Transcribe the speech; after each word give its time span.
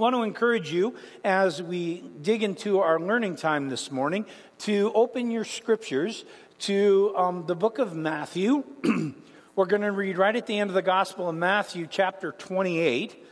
I 0.00 0.02
want 0.02 0.16
to 0.16 0.22
encourage 0.22 0.72
you 0.72 0.94
as 1.24 1.62
we 1.62 2.02
dig 2.22 2.42
into 2.42 2.78
our 2.78 2.98
learning 2.98 3.36
time 3.36 3.68
this 3.68 3.90
morning 3.90 4.24
to 4.60 4.90
open 4.94 5.30
your 5.30 5.44
scriptures 5.44 6.24
to 6.60 7.12
um, 7.14 7.44
the 7.46 7.54
book 7.54 7.78
of 7.78 7.94
Matthew. 7.94 8.64
We're 9.56 9.66
going 9.66 9.82
to 9.82 9.92
read 9.92 10.16
right 10.16 10.34
at 10.34 10.46
the 10.46 10.58
end 10.58 10.70
of 10.70 10.74
the 10.74 10.80
Gospel 10.80 11.28
of 11.28 11.34
Matthew, 11.34 11.86
chapter 11.86 12.32
28, 12.32 13.26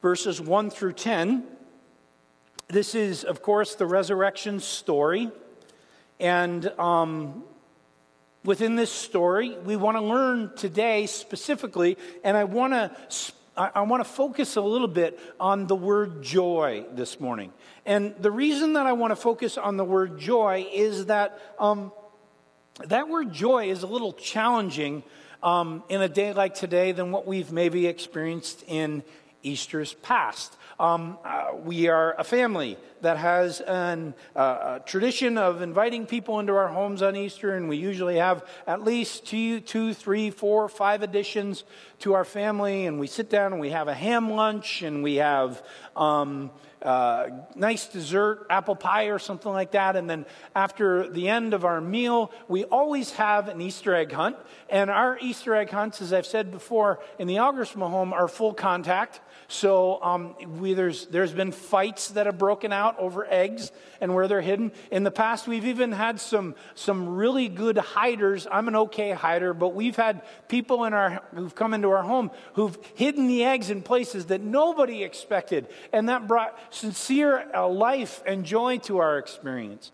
verses 0.00 0.40
1 0.40 0.70
through 0.70 0.92
10. 0.92 1.42
This 2.68 2.94
is, 2.94 3.24
of 3.24 3.42
course, 3.42 3.74
the 3.74 3.86
resurrection 3.86 4.60
story. 4.60 5.28
And 6.20 6.68
um, 6.78 7.42
within 8.44 8.76
this 8.76 8.92
story, 8.92 9.58
we 9.64 9.74
want 9.74 9.96
to 9.96 10.02
learn 10.02 10.52
today 10.54 11.06
specifically, 11.06 11.98
and 12.22 12.36
I 12.36 12.44
want 12.44 12.74
to 12.74 12.92
I, 13.56 13.70
I 13.76 13.80
want 13.82 14.04
to 14.04 14.08
focus 14.08 14.56
a 14.56 14.60
little 14.60 14.88
bit 14.88 15.18
on 15.38 15.66
the 15.66 15.76
word 15.76 16.22
joy 16.22 16.84
this 16.92 17.20
morning. 17.20 17.52
And 17.84 18.14
the 18.20 18.30
reason 18.30 18.74
that 18.74 18.86
I 18.86 18.92
want 18.92 19.10
to 19.10 19.16
focus 19.16 19.58
on 19.58 19.76
the 19.76 19.84
word 19.84 20.18
joy 20.18 20.66
is 20.72 21.06
that 21.06 21.38
um, 21.58 21.92
that 22.86 23.08
word 23.08 23.32
joy 23.32 23.70
is 23.70 23.82
a 23.82 23.86
little 23.86 24.12
challenging 24.12 25.02
um, 25.42 25.82
in 25.88 26.00
a 26.02 26.08
day 26.08 26.32
like 26.32 26.54
today 26.54 26.92
than 26.92 27.12
what 27.12 27.26
we've 27.26 27.52
maybe 27.52 27.86
experienced 27.86 28.64
in 28.66 29.02
Easter's 29.42 29.94
past. 29.94 30.56
Um, 30.80 31.18
uh, 31.26 31.50
we 31.62 31.88
are 31.88 32.14
a 32.18 32.24
family 32.24 32.78
that 33.02 33.18
has 33.18 33.60
an, 33.60 34.14
uh, 34.34 34.78
a 34.80 34.82
tradition 34.86 35.36
of 35.36 35.60
inviting 35.60 36.06
people 36.06 36.40
into 36.40 36.54
our 36.54 36.68
homes 36.68 37.02
on 37.02 37.16
Easter, 37.16 37.54
and 37.54 37.68
we 37.68 37.76
usually 37.76 38.16
have 38.16 38.48
at 38.66 38.82
least 38.82 39.26
two, 39.26 39.60
two, 39.60 39.92
three, 39.92 40.30
four, 40.30 40.70
five 40.70 41.02
additions 41.02 41.64
to 41.98 42.14
our 42.14 42.24
family. 42.24 42.86
And 42.86 42.98
we 42.98 43.08
sit 43.08 43.28
down 43.28 43.52
and 43.52 43.60
we 43.60 43.68
have 43.68 43.88
a 43.88 43.94
ham 43.94 44.30
lunch, 44.30 44.80
and 44.80 45.02
we 45.02 45.16
have 45.16 45.62
um, 45.96 46.50
uh, 46.82 47.28
nice 47.54 47.86
dessert, 47.86 48.46
apple 48.48 48.76
pie 48.76 49.06
or 49.06 49.18
something 49.18 49.52
like 49.52 49.72
that. 49.72 49.96
And 49.96 50.08
then 50.08 50.26
after 50.54 51.08
the 51.08 51.28
end 51.28 51.54
of 51.54 51.64
our 51.64 51.80
meal, 51.80 52.32
we 52.48 52.64
always 52.64 53.12
have 53.12 53.48
an 53.48 53.60
Easter 53.60 53.94
egg 53.94 54.12
hunt. 54.12 54.36
And 54.68 54.90
our 54.90 55.18
Easter 55.20 55.54
egg 55.54 55.70
hunts, 55.70 56.00
as 56.00 56.12
I've 56.12 56.26
said 56.26 56.50
before, 56.50 57.00
in 57.18 57.26
the 57.26 57.36
Algersma 57.36 57.90
home 57.90 58.12
are 58.12 58.28
full 58.28 58.54
contact. 58.54 59.20
So 59.48 60.00
um, 60.02 60.36
we, 60.60 60.74
there's, 60.74 61.06
there's 61.06 61.32
been 61.32 61.50
fights 61.50 62.08
that 62.10 62.26
have 62.26 62.38
broken 62.38 62.72
out 62.72 62.98
over 62.98 63.26
eggs 63.28 63.72
and 64.00 64.14
where 64.14 64.28
they're 64.28 64.40
hidden. 64.40 64.70
In 64.90 65.02
the 65.02 65.10
past, 65.10 65.48
we've 65.48 65.66
even 65.66 65.92
had 65.92 66.20
some, 66.20 66.54
some 66.74 67.16
really 67.16 67.48
good 67.48 67.76
hiders. 67.76 68.46
I'm 68.50 68.68
an 68.68 68.76
okay 68.76 69.10
hider, 69.10 69.52
but 69.52 69.74
we've 69.74 69.96
had 69.96 70.22
people 70.48 70.84
in 70.84 70.94
our, 70.94 71.22
who've 71.34 71.54
come 71.54 71.74
into 71.74 71.90
our 71.90 72.02
home 72.02 72.30
who've 72.54 72.78
hidden 72.94 73.26
the 73.26 73.44
eggs 73.44 73.70
in 73.70 73.82
places 73.82 74.26
that 74.26 74.40
nobody 74.40 75.02
expected. 75.02 75.66
And 75.92 76.08
that 76.08 76.28
brought 76.28 76.56
sincere 76.70 77.46
life 77.54 78.22
and 78.26 78.44
joy 78.44 78.78
to 78.78 78.98
our 78.98 79.18
experience. 79.18 79.92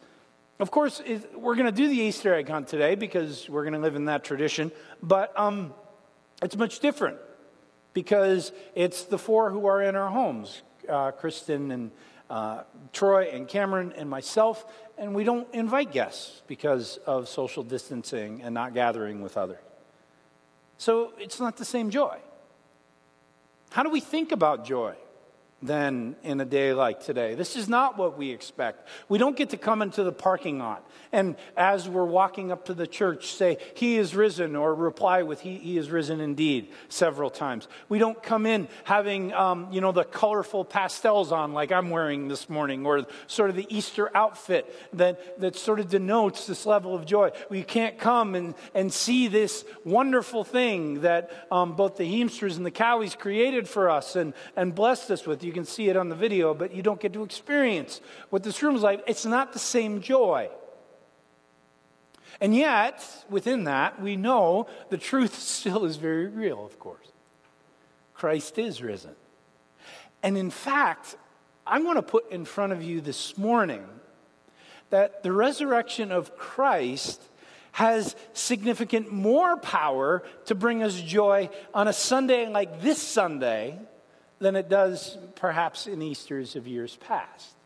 Of 0.58 0.70
course, 0.70 1.02
we're 1.34 1.54
going 1.54 1.66
to 1.66 1.72
do 1.72 1.88
the 1.88 1.98
Easter 1.98 2.34
egg 2.34 2.48
hunt 2.48 2.68
today 2.68 2.94
because 2.94 3.48
we're 3.48 3.62
going 3.62 3.74
to 3.74 3.80
live 3.80 3.96
in 3.96 4.06
that 4.06 4.24
tradition, 4.24 4.72
but 5.02 5.38
um, 5.38 5.74
it's 6.42 6.56
much 6.56 6.80
different 6.80 7.18
because 7.92 8.52
it's 8.74 9.04
the 9.04 9.18
four 9.18 9.50
who 9.50 9.66
are 9.66 9.82
in 9.82 9.96
our 9.96 10.10
homes 10.10 10.62
uh, 10.88 11.10
Kristen 11.10 11.70
and 11.70 11.90
uh, 12.30 12.62
Troy 12.92 13.28
and 13.32 13.46
Cameron 13.46 13.92
and 13.96 14.08
myself, 14.08 14.64
and 14.98 15.14
we 15.14 15.24
don't 15.24 15.46
invite 15.54 15.92
guests 15.92 16.42
because 16.46 16.98
of 17.06 17.28
social 17.28 17.62
distancing 17.62 18.42
and 18.42 18.54
not 18.54 18.74
gathering 18.74 19.22
with 19.22 19.36
others. 19.36 19.58
So 20.78 21.12
it's 21.18 21.40
not 21.40 21.56
the 21.56 21.64
same 21.64 21.90
joy. 21.90 22.18
How 23.70 23.82
do 23.82 23.90
we 23.90 24.00
think 24.00 24.32
about 24.32 24.64
joy? 24.64 24.94
Than 25.62 26.16
in 26.22 26.38
a 26.40 26.44
day 26.44 26.74
like 26.74 27.00
today. 27.00 27.34
This 27.34 27.56
is 27.56 27.66
not 27.66 27.96
what 27.96 28.18
we 28.18 28.30
expect. 28.30 28.86
We 29.08 29.16
don't 29.16 29.36
get 29.36 29.50
to 29.50 29.56
come 29.56 29.80
into 29.80 30.04
the 30.04 30.12
parking 30.12 30.58
lot 30.58 30.86
and, 31.12 31.34
as 31.56 31.88
we're 31.88 32.04
walking 32.04 32.52
up 32.52 32.66
to 32.66 32.74
the 32.74 32.86
church, 32.86 33.32
say, 33.32 33.56
He 33.74 33.96
is 33.96 34.14
risen, 34.14 34.54
or 34.54 34.74
reply 34.74 35.22
with, 35.22 35.40
He, 35.40 35.56
he 35.56 35.78
is 35.78 35.90
risen 35.90 36.20
indeed, 36.20 36.68
several 36.90 37.30
times. 37.30 37.68
We 37.88 37.98
don't 37.98 38.22
come 38.22 38.44
in 38.44 38.68
having, 38.84 39.32
um, 39.32 39.68
you 39.70 39.80
know, 39.80 39.92
the 39.92 40.04
colorful 40.04 40.66
pastels 40.66 41.32
on 41.32 41.54
like 41.54 41.72
I'm 41.72 41.88
wearing 41.88 42.28
this 42.28 42.50
morning, 42.50 42.84
or 42.84 43.06
sort 43.26 43.48
of 43.48 43.56
the 43.56 43.66
Easter 43.74 44.14
outfit 44.14 44.72
that, 44.92 45.40
that 45.40 45.56
sort 45.56 45.80
of 45.80 45.88
denotes 45.88 46.46
this 46.46 46.66
level 46.66 46.94
of 46.94 47.06
joy. 47.06 47.30
We 47.48 47.62
can't 47.62 47.98
come 47.98 48.34
and, 48.34 48.54
and 48.74 48.92
see 48.92 49.28
this 49.28 49.64
wonderful 49.84 50.44
thing 50.44 51.00
that 51.00 51.30
um, 51.50 51.76
both 51.76 51.96
the 51.96 52.04
Heemsters 52.04 52.58
and 52.58 52.66
the 52.66 52.70
Cowies 52.70 53.16
created 53.16 53.66
for 53.66 53.88
us 53.88 54.16
and, 54.16 54.34
and 54.54 54.74
blessed 54.74 55.10
us 55.10 55.26
with. 55.26 55.45
You 55.46 55.52
can 55.52 55.64
see 55.64 55.88
it 55.88 55.96
on 55.96 56.08
the 56.08 56.16
video, 56.16 56.52
but 56.52 56.74
you 56.74 56.82
don't 56.82 57.00
get 57.00 57.12
to 57.12 57.22
experience 57.22 58.00
what 58.30 58.42
this 58.42 58.62
room 58.62 58.74
is 58.74 58.82
like. 58.82 59.04
It's 59.06 59.24
not 59.24 59.52
the 59.52 59.60
same 59.60 60.00
joy. 60.00 60.50
And 62.40 62.54
yet, 62.54 63.24
within 63.30 63.64
that, 63.64 64.02
we 64.02 64.16
know 64.16 64.66
the 64.90 64.98
truth 64.98 65.38
still 65.38 65.84
is 65.84 65.96
very 65.96 66.26
real, 66.26 66.66
of 66.66 66.78
course. 66.80 67.06
Christ 68.12 68.58
is 68.58 68.82
risen. 68.82 69.14
And 70.22 70.36
in 70.36 70.50
fact, 70.50 71.16
I 71.64 71.78
want 71.80 71.98
to 71.98 72.02
put 72.02 72.30
in 72.32 72.44
front 72.44 72.72
of 72.72 72.82
you 72.82 73.00
this 73.00 73.38
morning 73.38 73.86
that 74.90 75.22
the 75.22 75.32
resurrection 75.32 76.10
of 76.10 76.36
Christ 76.36 77.22
has 77.72 78.16
significant 78.32 79.12
more 79.12 79.58
power 79.58 80.24
to 80.46 80.54
bring 80.54 80.82
us 80.82 81.00
joy 81.00 81.50
on 81.74 81.86
a 81.86 81.92
Sunday 81.92 82.48
like 82.48 82.80
this 82.80 83.00
Sunday 83.00 83.78
than 84.38 84.56
it 84.56 84.68
does 84.68 85.16
perhaps 85.34 85.86
in 85.86 86.02
Easters 86.02 86.56
of 86.56 86.66
years 86.66 86.96
past. 86.96 87.56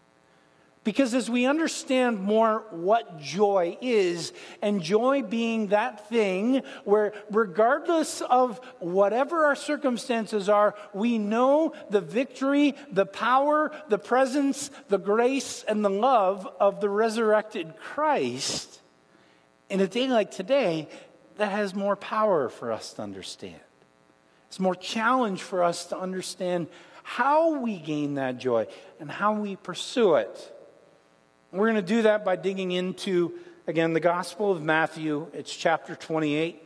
Because 0.83 1.13
as 1.13 1.29
we 1.29 1.45
understand 1.45 2.21
more 2.21 2.65
what 2.71 3.21
joy 3.21 3.77
is, 3.83 4.33
and 4.63 4.83
joy 4.83 5.23
being 5.23 5.67
that 5.69 6.09
thing 6.09 6.63
where, 6.85 7.13
regardless 7.31 8.23
of 8.23 8.59
whatever 8.79 9.45
our 9.45 9.55
circumstances 9.55 10.49
are, 10.49 10.75
we 10.95 11.19
know 11.19 11.75
the 11.91 12.01
victory, 12.01 12.75
the 12.91 13.05
power, 13.05 13.71
the 13.89 13.99
presence, 13.99 14.71
the 14.89 14.99
grace, 14.99 15.63
and 15.69 15.85
the 15.85 15.91
love 15.91 16.49
of 16.59 16.81
the 16.81 16.89
resurrected 16.89 17.75
Christ, 17.77 18.81
in 19.69 19.81
a 19.81 19.87
day 19.87 20.09
like 20.09 20.31
today, 20.31 20.89
that 21.37 21.53
has 21.53 21.75
more 21.75 21.95
power 21.95 22.49
for 22.49 22.73
us 22.73 22.95
to 22.95 23.03
understand. 23.03 23.61
It's 24.51 24.59
more 24.59 24.75
challenge 24.75 25.43
for 25.43 25.63
us 25.63 25.87
to 25.87 25.97
understand 25.97 26.67
how 27.05 27.61
we 27.61 27.79
gain 27.79 28.15
that 28.15 28.39
joy 28.39 28.67
and 28.99 29.09
how 29.09 29.33
we 29.35 29.55
pursue 29.55 30.17
it. 30.17 30.57
We're 31.53 31.71
going 31.71 31.77
to 31.77 31.83
do 31.83 32.03
that 32.03 32.25
by 32.25 32.35
digging 32.35 32.73
into, 32.73 33.33
again, 33.69 33.93
the 33.93 34.01
Gospel 34.01 34.51
of 34.51 34.61
Matthew. 34.61 35.29
It's 35.33 35.55
chapter 35.55 35.95
28 35.95 36.61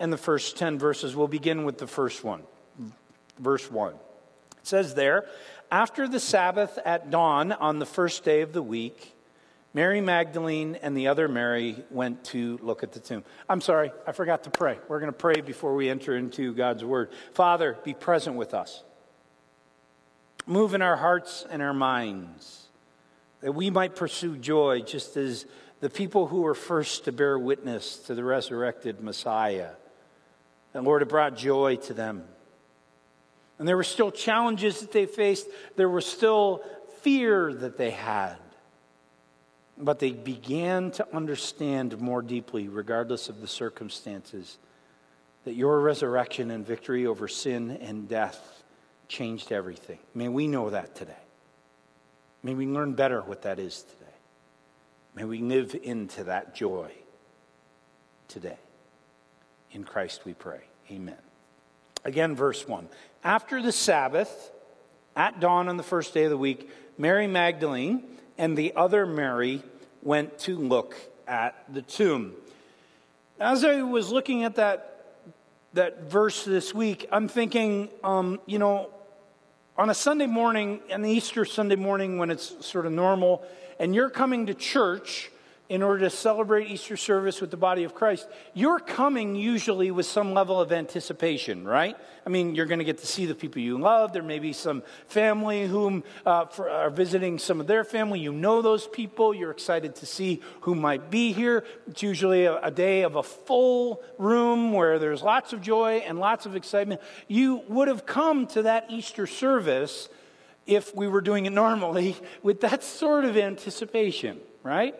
and 0.00 0.12
the 0.12 0.16
first 0.16 0.56
10 0.56 0.80
verses. 0.80 1.14
We'll 1.14 1.28
begin 1.28 1.62
with 1.62 1.78
the 1.78 1.86
first 1.86 2.24
one, 2.24 2.42
verse 3.38 3.70
1. 3.70 3.92
It 3.92 3.98
says 4.64 4.96
there, 4.96 5.24
After 5.70 6.08
the 6.08 6.18
Sabbath 6.18 6.76
at 6.84 7.08
dawn 7.08 7.52
on 7.52 7.78
the 7.78 7.86
first 7.86 8.24
day 8.24 8.40
of 8.40 8.52
the 8.52 8.64
week, 8.64 9.14
Mary 9.74 10.00
Magdalene 10.00 10.76
and 10.82 10.96
the 10.96 11.08
other 11.08 11.28
Mary 11.28 11.84
went 11.90 12.24
to 12.24 12.58
look 12.62 12.82
at 12.82 12.92
the 12.92 13.00
tomb. 13.00 13.22
I'm 13.48 13.60
sorry, 13.60 13.92
I 14.06 14.12
forgot 14.12 14.44
to 14.44 14.50
pray. 14.50 14.78
We're 14.88 15.00
going 15.00 15.12
to 15.12 15.18
pray 15.18 15.40
before 15.40 15.74
we 15.74 15.90
enter 15.90 16.16
into 16.16 16.54
God's 16.54 16.84
word. 16.84 17.10
Father, 17.34 17.76
be 17.84 17.94
present 17.94 18.36
with 18.36 18.54
us. 18.54 18.82
Move 20.46 20.72
in 20.72 20.80
our 20.80 20.96
hearts 20.96 21.44
and 21.50 21.60
our 21.60 21.74
minds 21.74 22.68
that 23.40 23.52
we 23.52 23.70
might 23.70 23.94
pursue 23.94 24.36
joy 24.36 24.80
just 24.80 25.16
as 25.16 25.46
the 25.80 25.90
people 25.90 26.26
who 26.26 26.40
were 26.40 26.54
first 26.54 27.04
to 27.04 27.12
bear 27.12 27.38
witness 27.38 27.98
to 27.98 28.14
the 28.14 28.24
resurrected 28.24 29.00
Messiah. 29.00 29.70
And 30.74 30.84
Lord, 30.84 31.02
it 31.02 31.08
brought 31.08 31.36
joy 31.36 31.76
to 31.76 31.94
them. 31.94 32.24
And 33.58 33.68
there 33.68 33.76
were 33.76 33.84
still 33.84 34.10
challenges 34.10 34.80
that 34.80 34.92
they 34.92 35.06
faced, 35.06 35.46
there 35.76 35.88
was 35.88 36.06
still 36.06 36.62
fear 37.02 37.52
that 37.52 37.76
they 37.76 37.90
had. 37.90 38.36
But 39.80 40.00
they 40.00 40.12
began 40.12 40.90
to 40.92 41.06
understand 41.14 42.00
more 42.00 42.20
deeply, 42.20 42.68
regardless 42.68 43.28
of 43.28 43.40
the 43.40 43.46
circumstances, 43.46 44.58
that 45.44 45.54
your 45.54 45.80
resurrection 45.80 46.50
and 46.50 46.66
victory 46.66 47.06
over 47.06 47.28
sin 47.28 47.78
and 47.80 48.08
death 48.08 48.62
changed 49.06 49.52
everything. 49.52 49.98
May 50.14 50.28
we 50.28 50.48
know 50.48 50.70
that 50.70 50.94
today. 50.94 51.12
May 52.42 52.54
we 52.54 52.66
learn 52.66 52.92
better 52.92 53.20
what 53.22 53.42
that 53.42 53.58
is 53.58 53.82
today. 53.82 54.04
May 55.14 55.24
we 55.24 55.38
live 55.38 55.76
into 55.82 56.24
that 56.24 56.54
joy 56.54 56.92
today. 58.28 58.58
In 59.72 59.84
Christ 59.84 60.24
we 60.24 60.34
pray. 60.34 60.60
Amen. 60.90 61.16
Again, 62.04 62.36
verse 62.36 62.66
1. 62.66 62.88
After 63.24 63.60
the 63.60 63.72
Sabbath, 63.72 64.50
at 65.16 65.40
dawn 65.40 65.68
on 65.68 65.76
the 65.76 65.82
first 65.82 66.14
day 66.14 66.24
of 66.24 66.30
the 66.30 66.36
week, 66.36 66.70
Mary 66.96 67.26
Magdalene 67.26 68.02
and 68.38 68.56
the 68.56 68.72
other 68.76 69.04
Mary 69.04 69.62
went 70.02 70.38
to 70.38 70.56
look 70.56 70.96
at 71.26 71.62
the 71.72 71.82
tomb. 71.82 72.32
As 73.40 73.64
I 73.64 73.82
was 73.82 74.10
looking 74.10 74.44
at 74.44 74.54
that, 74.54 75.04
that 75.74 76.04
verse 76.04 76.44
this 76.44 76.72
week, 76.72 77.06
I'm 77.12 77.28
thinking, 77.28 77.90
um, 78.02 78.40
you 78.46 78.58
know, 78.58 78.90
on 79.76 79.90
a 79.90 79.94
Sunday 79.94 80.26
morning, 80.26 80.80
an 80.90 81.04
Easter 81.04 81.44
Sunday 81.44 81.76
morning 81.76 82.18
when 82.18 82.30
it's 82.30 82.64
sort 82.64 82.86
of 82.86 82.92
normal, 82.92 83.44
and 83.78 83.94
you're 83.94 84.10
coming 84.10 84.46
to 84.46 84.54
church 84.54 85.30
in 85.68 85.82
order 85.82 86.00
to 86.00 86.10
celebrate 86.10 86.70
Easter 86.70 86.96
service 86.96 87.42
with 87.42 87.50
the 87.50 87.56
body 87.56 87.84
of 87.84 87.94
Christ, 87.94 88.26
you're 88.54 88.78
coming 88.78 89.34
usually 89.34 89.90
with 89.90 90.06
some 90.06 90.32
level 90.32 90.60
of 90.60 90.72
anticipation, 90.72 91.68
right? 91.68 91.94
I 92.24 92.30
mean, 92.30 92.54
you're 92.54 92.66
going 92.66 92.78
to 92.78 92.86
get 92.86 92.98
to 92.98 93.06
see 93.06 93.26
the 93.26 93.34
people 93.34 93.60
you 93.60 93.78
love. 93.78 94.14
There 94.14 94.22
may 94.22 94.38
be 94.38 94.54
some 94.54 94.82
family 95.08 95.66
whom 95.66 96.04
uh, 96.24 96.46
for, 96.46 96.70
are 96.70 96.88
visiting 96.88 97.38
some 97.38 97.60
of 97.60 97.66
their 97.66 97.84
family. 97.84 98.18
You 98.18 98.32
know 98.32 98.62
those 98.62 98.86
people. 98.86 99.34
You're 99.34 99.50
excited 99.50 99.94
to 99.96 100.06
see 100.06 100.40
who 100.62 100.74
might 100.74 101.10
be 101.10 101.32
here. 101.32 101.64
It's 101.86 102.02
usually 102.02 102.46
a, 102.46 102.58
a 102.62 102.70
day 102.70 103.02
of 103.02 103.16
a 103.16 103.22
full 103.22 104.02
room 104.16 104.72
where 104.72 104.98
there's 104.98 105.22
lots 105.22 105.52
of 105.52 105.60
joy 105.60 106.02
and 106.06 106.18
lots 106.18 106.46
of 106.46 106.56
excitement. 106.56 107.02
You 107.28 107.62
would 107.68 107.88
have 107.88 108.06
come 108.06 108.46
to 108.48 108.62
that 108.62 108.86
Easter 108.88 109.26
service 109.26 110.08
if 110.66 110.94
we 110.94 111.08
were 111.08 111.20
doing 111.20 111.44
it 111.44 111.52
normally 111.52 112.16
with 112.42 112.62
that 112.62 112.82
sort 112.82 113.26
of 113.26 113.36
anticipation, 113.36 114.40
right? 114.62 114.94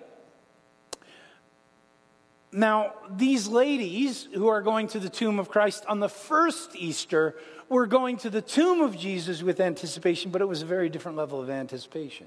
Now, 2.51 2.95
these 3.11 3.47
ladies 3.47 4.29
who 4.33 4.49
are 4.49 4.63
going 4.63 4.89
to 4.89 4.99
the 4.99 5.11
tomb 5.11 5.39
of 5.39 5.51
Christ 5.51 5.85
on 5.87 6.01
the 6.01 6.09
first 6.09 6.75
Easter 6.75 7.35
were 7.69 7.87
going 7.87 8.17
to 8.19 8.31
the 8.31 8.41
tomb 8.41 8.81
of 8.81 8.97
Jesus 8.97 9.43
with 9.43 9.61
anticipation, 9.61 10.31
but 10.31 10.41
it 10.41 10.47
was 10.47 10.63
a 10.63 10.67
very 10.67 10.89
different 10.89 11.19
level 11.19 11.41
of 11.43 11.51
anticipation. 11.51 12.27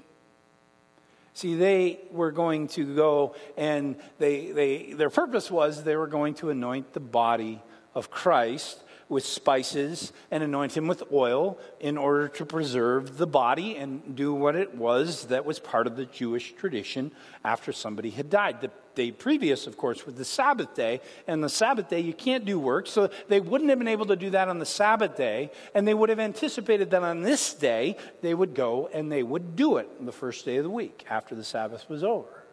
See, 1.34 1.56
they 1.56 1.98
were 2.10 2.30
going 2.30 2.68
to 2.68 2.94
go 2.94 3.34
and 3.56 3.96
they, 4.18 4.52
they, 4.52 4.92
their 4.92 5.10
purpose 5.10 5.50
was 5.50 5.82
they 5.82 5.96
were 5.96 6.06
going 6.06 6.34
to 6.34 6.50
anoint 6.50 6.92
the 6.92 7.00
body 7.00 7.60
of 7.94 8.10
Christ 8.10 8.82
with 9.12 9.26
spices 9.26 10.10
and 10.30 10.42
anoint 10.42 10.74
him 10.74 10.86
with 10.88 11.02
oil 11.12 11.58
in 11.80 11.98
order 11.98 12.28
to 12.28 12.46
preserve 12.46 13.18
the 13.18 13.26
body 13.26 13.76
and 13.76 14.16
do 14.16 14.32
what 14.32 14.56
it 14.56 14.74
was 14.74 15.26
that 15.26 15.44
was 15.44 15.58
part 15.58 15.86
of 15.86 15.96
the 15.96 16.06
Jewish 16.06 16.54
tradition 16.54 17.12
after 17.44 17.72
somebody 17.72 18.08
had 18.08 18.30
died. 18.30 18.62
The 18.62 18.70
day 18.94 19.12
previous, 19.12 19.66
of 19.66 19.76
course, 19.76 20.06
was 20.06 20.14
the 20.14 20.24
Sabbath 20.24 20.74
day, 20.74 21.02
and 21.26 21.44
the 21.44 21.50
Sabbath 21.50 21.90
day 21.90 22.00
you 22.00 22.14
can't 22.14 22.46
do 22.46 22.58
work, 22.58 22.86
so 22.86 23.10
they 23.28 23.38
wouldn't 23.38 23.68
have 23.68 23.78
been 23.78 23.86
able 23.86 24.06
to 24.06 24.16
do 24.16 24.30
that 24.30 24.48
on 24.48 24.58
the 24.58 24.64
Sabbath 24.64 25.14
day, 25.14 25.50
and 25.74 25.86
they 25.86 25.94
would 25.94 26.08
have 26.08 26.18
anticipated 26.18 26.90
that 26.92 27.02
on 27.02 27.20
this 27.20 27.52
day 27.52 27.98
they 28.22 28.32
would 28.32 28.54
go 28.54 28.88
and 28.94 29.12
they 29.12 29.22
would 29.22 29.56
do 29.56 29.76
it 29.76 30.06
the 30.06 30.12
first 30.12 30.46
day 30.46 30.56
of 30.56 30.64
the 30.64 30.70
week 30.70 31.04
after 31.10 31.34
the 31.34 31.44
Sabbath 31.44 31.86
was 31.90 32.02
over. 32.02 32.44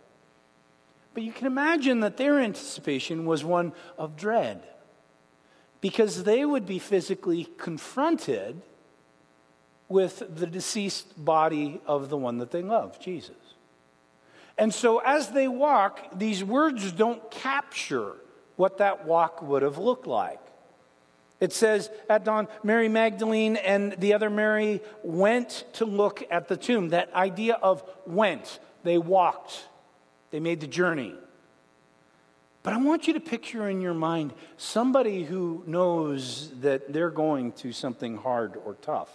But 1.14 1.24
you 1.24 1.32
can 1.32 1.48
imagine 1.48 2.02
that 2.02 2.18
their 2.18 2.38
anticipation 2.38 3.26
was 3.26 3.46
one 3.46 3.72
of 3.98 4.18
dread 4.18 4.62
because 5.82 6.24
they 6.24 6.46
would 6.46 6.66
be 6.66 6.80
physically 6.80 7.46
confronted 7.58 8.62
with 9.88 10.24
the 10.36 10.46
deceased 10.46 11.24
body 11.24 11.82
of 11.86 12.10
the 12.10 12.18
one 12.18 12.38
that 12.38 12.52
they 12.52 12.62
love, 12.62 13.00
Jesus. 13.00 13.36
And 14.58 14.74
so 14.74 15.00
as 15.00 15.30
they 15.32 15.48
walk, 15.48 16.00
these 16.18 16.44
words 16.44 16.92
don't 16.92 17.32
capture 17.32 18.14
what 18.56 18.78
that 18.80 19.06
walk 19.06 19.42
would 19.42 19.62
have 19.62 19.78
looked 19.78 20.06
like. 20.06 20.40
It 21.40 21.54
says 21.54 21.90
at 22.10 22.26
dawn, 22.26 22.50
Mary 22.64 22.90
Magdalene 22.90 23.56
and 23.56 23.94
the 23.94 24.14
other 24.14 24.30
Mary 24.30 24.82
went 25.02 25.64
to 25.74 25.86
look 25.86 26.24
at 26.30 26.50
the 26.50 26.58
tomb. 26.58 26.90
That 26.90 27.14
idea 27.14 27.54
of 27.54 27.84
went, 28.06 28.60
they 28.84 28.98
walked, 28.98 29.66
they 30.32 30.42
made 30.42 30.60
the 30.60 30.68
journey. 30.68 31.16
But 32.62 32.74
I 32.74 32.78
want 32.78 33.08
you 33.08 33.14
to 33.14 33.20
picture 33.20 33.70
in 33.70 33.82
your 33.82 33.94
mind 33.94 34.34
somebody 34.58 35.24
who 35.24 35.64
knows 35.66 36.52
that 36.60 36.92
they're 36.92 37.10
going 37.10 37.54
to 37.54 37.72
something 37.72 38.18
hard 38.18 38.58
or 38.66 38.76
tough. 38.82 39.10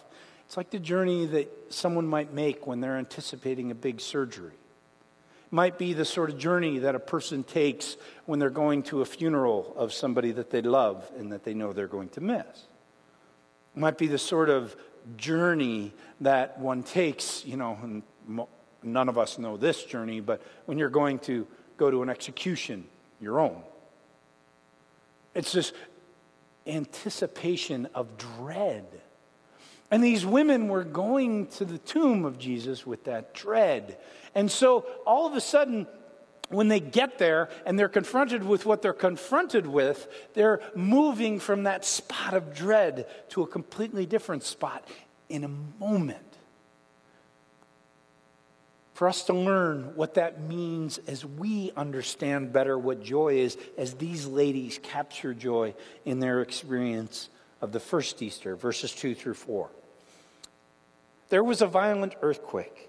It's 0.46 0.56
like 0.56 0.70
the 0.70 0.78
journey 0.78 1.26
that 1.26 1.50
someone 1.68 2.06
might 2.06 2.32
make 2.32 2.66
when 2.66 2.80
they're 2.80 2.96
anticipating 2.96 3.70
a 3.70 3.74
big 3.74 4.00
surgery. 4.00 4.52
It 4.52 5.52
might 5.52 5.78
be 5.78 5.92
the 5.92 6.04
sort 6.04 6.30
of 6.30 6.38
journey 6.38 6.78
that 6.80 6.94
a 6.94 6.98
person 6.98 7.44
takes 7.44 7.96
when 8.24 8.38
they're 8.38 8.50
going 8.50 8.82
to 8.84 9.02
a 9.02 9.04
funeral 9.04 9.74
of 9.76 9.92
somebody 9.92 10.32
that 10.32 10.50
they 10.50 10.62
love 10.62 11.10
and 11.18 11.32
that 11.32 11.44
they 11.44 11.54
know 11.54 11.72
they're 11.72 11.86
going 11.86 12.08
to 12.10 12.20
miss. 12.20 12.46
It 13.76 13.80
might 13.80 13.98
be 13.98 14.06
the 14.06 14.18
sort 14.18 14.48
of 14.48 14.74
journey 15.16 15.92
that 16.22 16.58
one 16.58 16.82
takes, 16.82 17.44
you 17.44 17.56
know, 17.56 18.02
none 18.82 19.08
of 19.08 19.18
us 19.18 19.38
know 19.38 19.58
this 19.58 19.84
journey, 19.84 20.20
but 20.20 20.40
when 20.64 20.78
you're 20.78 20.88
going 20.88 21.18
to 21.20 21.46
go 21.76 21.90
to 21.90 22.02
an 22.02 22.08
execution 22.08 22.84
your 23.24 23.40
own. 23.40 23.60
It's 25.34 25.52
this 25.52 25.72
anticipation 26.66 27.88
of 27.94 28.16
dread. 28.16 28.86
And 29.90 30.02
these 30.02 30.24
women 30.24 30.68
were 30.68 30.84
going 30.84 31.48
to 31.48 31.64
the 31.64 31.78
tomb 31.78 32.24
of 32.24 32.38
Jesus 32.38 32.86
with 32.86 33.04
that 33.04 33.34
dread. 33.34 33.98
And 34.34 34.50
so 34.50 34.86
all 35.06 35.26
of 35.26 35.34
a 35.34 35.40
sudden, 35.40 35.86
when 36.48 36.68
they 36.68 36.80
get 36.80 37.18
there 37.18 37.48
and 37.66 37.78
they're 37.78 37.88
confronted 37.88 38.44
with 38.44 38.66
what 38.66 38.82
they're 38.82 38.92
confronted 38.92 39.66
with, 39.66 40.08
they're 40.34 40.60
moving 40.74 41.40
from 41.40 41.64
that 41.64 41.84
spot 41.84 42.34
of 42.34 42.54
dread 42.54 43.06
to 43.30 43.42
a 43.42 43.46
completely 43.46 44.06
different 44.06 44.44
spot 44.44 44.86
in 45.28 45.44
a 45.44 45.48
moment 45.48 46.33
for 49.04 49.08
us 49.10 49.24
to 49.24 49.34
learn 49.34 49.94
what 49.96 50.14
that 50.14 50.40
means 50.44 50.96
as 51.06 51.26
we 51.26 51.70
understand 51.76 52.54
better 52.54 52.78
what 52.78 53.02
joy 53.02 53.34
is, 53.34 53.58
as 53.76 53.92
these 53.92 54.24
ladies 54.24 54.80
capture 54.82 55.34
joy 55.34 55.74
in 56.06 56.20
their 56.20 56.40
experience 56.40 57.28
of 57.60 57.70
the 57.70 57.80
first 57.80 58.22
Easter, 58.22 58.56
verses 58.56 58.92
2 58.92 59.14
through 59.14 59.34
4. 59.34 59.68
There 61.28 61.44
was 61.44 61.60
a 61.60 61.66
violent 61.66 62.14
earthquake. 62.22 62.88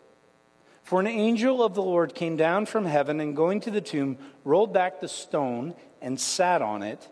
For 0.83 1.01
an 1.01 1.07
angel 1.07 1.61
of 1.61 1.75
the 1.75 1.83
Lord 1.83 2.15
came 2.15 2.37
down 2.37 2.65
from 2.65 2.85
heaven 2.85 3.19
and 3.19 3.35
going 3.35 3.59
to 3.59 3.71
the 3.71 3.81
tomb, 3.81 4.17
rolled 4.45 4.71
back 4.71 5.01
the 5.01 5.09
stone 5.09 5.75
and 6.01 6.17
sat 6.17 6.61
on 6.61 6.81
it. 6.81 7.09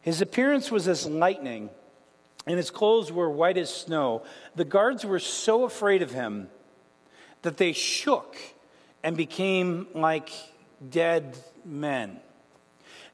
His 0.00 0.20
appearance 0.20 0.70
was 0.70 0.86
as 0.86 1.06
lightning, 1.06 1.70
and 2.46 2.56
his 2.56 2.70
clothes 2.70 3.10
were 3.10 3.28
white 3.28 3.58
as 3.58 3.74
snow. 3.74 4.22
The 4.54 4.64
guards 4.64 5.04
were 5.04 5.18
so 5.18 5.64
afraid 5.64 6.02
of 6.02 6.12
him 6.12 6.50
that 7.42 7.56
they 7.56 7.72
shook 7.72 8.36
and 9.02 9.16
became 9.16 9.86
like 9.94 10.30
dead 10.90 11.36
men. 11.64 12.20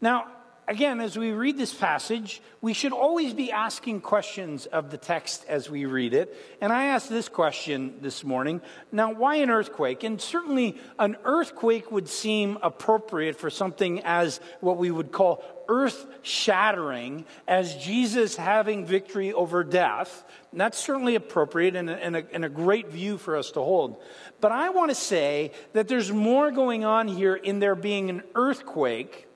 Now, 0.00 0.28
again, 0.66 1.00
as 1.00 1.19
we 1.19 1.32
read 1.32 1.58
this 1.58 1.75
passage, 1.75 2.40
we 2.61 2.72
should 2.72 2.93
always 2.93 3.34
be 3.34 3.52
asking 3.52 4.00
questions 4.00 4.66
of 4.66 4.90
the 4.90 4.96
text 4.96 5.44
as 5.49 5.69
we 5.69 5.84
read 5.84 6.14
it. 6.14 6.34
And 6.61 6.72
I 6.72 6.84
asked 6.84 7.08
this 7.08 7.28
question 7.28 7.96
this 8.00 8.25
morning. 8.25 8.61
Now, 8.90 9.12
why 9.12 9.37
an 9.37 9.50
earthquake? 9.50 10.05
And 10.05 10.20
certainly, 10.20 10.77
an 10.98 11.17
earthquake 11.24 11.91
would 11.91 12.08
seem 12.08 12.58
appropriate 12.62 13.36
for 13.36 13.50
something 13.50 14.00
as 14.05 14.41
what 14.60 14.79
we 14.79 14.91
would 14.91 15.12
call 15.12 15.44
earth 15.69 16.06
shattering, 16.22 17.24
as 17.48 17.77
Jesus 17.77 18.36
having 18.36 18.86
victory 18.86 19.32
over 19.32 19.65
death. 19.65 20.24
And 20.53 20.60
that's 20.60 20.79
certainly 20.79 21.15
appropriate 21.15 21.77
and 21.77 21.91
a, 21.91 21.96
and, 22.05 22.17
a, 22.17 22.24
and 22.32 22.44
a 22.44 22.48
great 22.48 22.88
view 22.88 23.19
for 23.19 23.36
us 23.36 23.50
to 23.53 23.60
hold. 23.60 24.03
But 24.41 24.53
I 24.53 24.70
want 24.70 24.91
to 24.91 24.94
say 24.94 25.53
that 25.72 25.88
there's 25.88 26.12
more 26.12 26.50
going 26.50 26.84
on 26.84 27.08
here 27.08 27.34
in 27.34 27.60
there 27.60 27.74
being 27.74 28.10
an 28.10 28.22
earthquake 28.34 29.27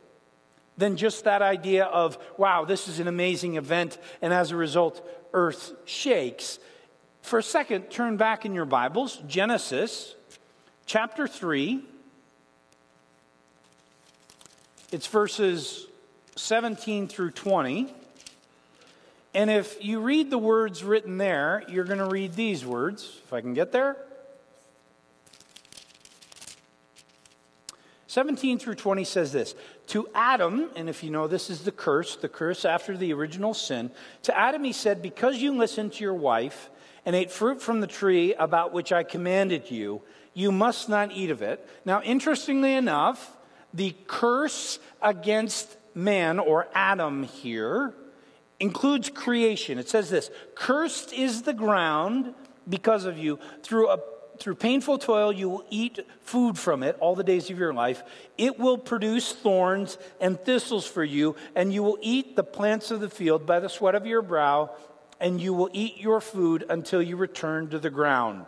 than 0.78 0.96
just 0.96 1.24
that 1.24 1.42
idea 1.42 1.84
of, 1.84 2.16
wow, 2.38 2.64
this 2.64 2.88
is 2.88 3.00
an 3.00 3.08
amazing 3.08 3.56
event, 3.56 3.98
and 4.22 4.32
as 4.32 4.52
a 4.52 4.56
result, 4.56 5.06
earth 5.34 5.72
shakes. 5.84 6.58
For 7.20 7.40
a 7.40 7.42
second, 7.42 7.90
turn 7.90 8.16
back 8.16 8.46
in 8.46 8.54
your 8.54 8.64
Bibles, 8.64 9.18
Genesis 9.26 10.14
chapter 10.86 11.26
3. 11.26 11.82
It's 14.90 15.06
verses 15.06 15.86
17 16.36 17.08
through 17.08 17.32
20. 17.32 17.92
And 19.34 19.50
if 19.50 19.84
you 19.84 20.00
read 20.00 20.30
the 20.30 20.38
words 20.38 20.82
written 20.82 21.18
there, 21.18 21.62
you're 21.68 21.84
going 21.84 21.98
to 21.98 22.08
read 22.08 22.34
these 22.34 22.64
words. 22.64 23.20
If 23.26 23.32
I 23.32 23.40
can 23.40 23.52
get 23.52 23.72
there. 23.72 23.96
17 28.06 28.58
through 28.58 28.76
20 28.76 29.04
says 29.04 29.32
this 29.32 29.54
To 29.88 30.06
Adam, 30.14 30.68
and 30.76 30.88
if 30.88 31.02
you 31.02 31.10
know 31.10 31.26
this 31.26 31.48
is 31.48 31.62
the 31.62 31.72
curse, 31.72 32.16
the 32.16 32.28
curse 32.28 32.64
after 32.66 32.96
the 32.96 33.12
original 33.14 33.54
sin, 33.54 33.90
to 34.22 34.38
Adam 34.38 34.64
he 34.64 34.72
said, 34.72 35.00
Because 35.00 35.38
you 35.38 35.56
listened 35.56 35.94
to 35.94 36.04
your 36.04 36.14
wife 36.14 36.70
and 37.06 37.16
ate 37.16 37.30
fruit 37.30 37.62
from 37.62 37.80
the 37.80 37.86
tree 37.86 38.34
about 38.34 38.74
which 38.74 38.92
I 38.92 39.02
commanded 39.02 39.70
you, 39.70 40.02
you 40.34 40.52
must 40.52 40.90
not 40.90 41.12
eat 41.12 41.30
of 41.30 41.40
it. 41.40 41.66
Now, 41.86 42.02
interestingly 42.02 42.74
enough, 42.74 43.34
the 43.72 43.94
curse 44.06 44.78
against 45.00 45.76
man 45.94 46.38
or 46.38 46.68
Adam 46.74 47.22
here 47.22 47.94
includes 48.60 49.08
creation. 49.08 49.78
It 49.78 49.88
says 49.88 50.10
this 50.10 50.30
Cursed 50.54 51.12
is 51.14 51.42
the 51.42 51.54
ground 51.54 52.34
because 52.68 53.04
of 53.06 53.16
you 53.16 53.38
through 53.62 53.88
a 53.88 53.98
through 54.40 54.54
painful 54.56 54.98
toil, 54.98 55.32
you 55.32 55.48
will 55.48 55.64
eat 55.70 56.00
food 56.20 56.58
from 56.58 56.82
it 56.82 56.96
all 57.00 57.14
the 57.14 57.24
days 57.24 57.50
of 57.50 57.58
your 57.58 57.74
life. 57.74 58.02
It 58.36 58.58
will 58.58 58.78
produce 58.78 59.32
thorns 59.32 59.98
and 60.20 60.38
thistles 60.40 60.86
for 60.86 61.04
you, 61.04 61.36
and 61.54 61.72
you 61.72 61.82
will 61.82 61.98
eat 62.00 62.36
the 62.36 62.44
plants 62.44 62.90
of 62.90 63.00
the 63.00 63.10
field 63.10 63.46
by 63.46 63.60
the 63.60 63.68
sweat 63.68 63.94
of 63.94 64.06
your 64.06 64.22
brow. 64.22 64.70
and 65.20 65.40
you 65.40 65.52
will 65.52 65.70
eat 65.72 65.98
your 65.98 66.20
food 66.20 66.64
until 66.68 67.02
you 67.02 67.16
return 67.16 67.68
to 67.70 67.78
the 67.78 67.90
ground. 67.90 68.46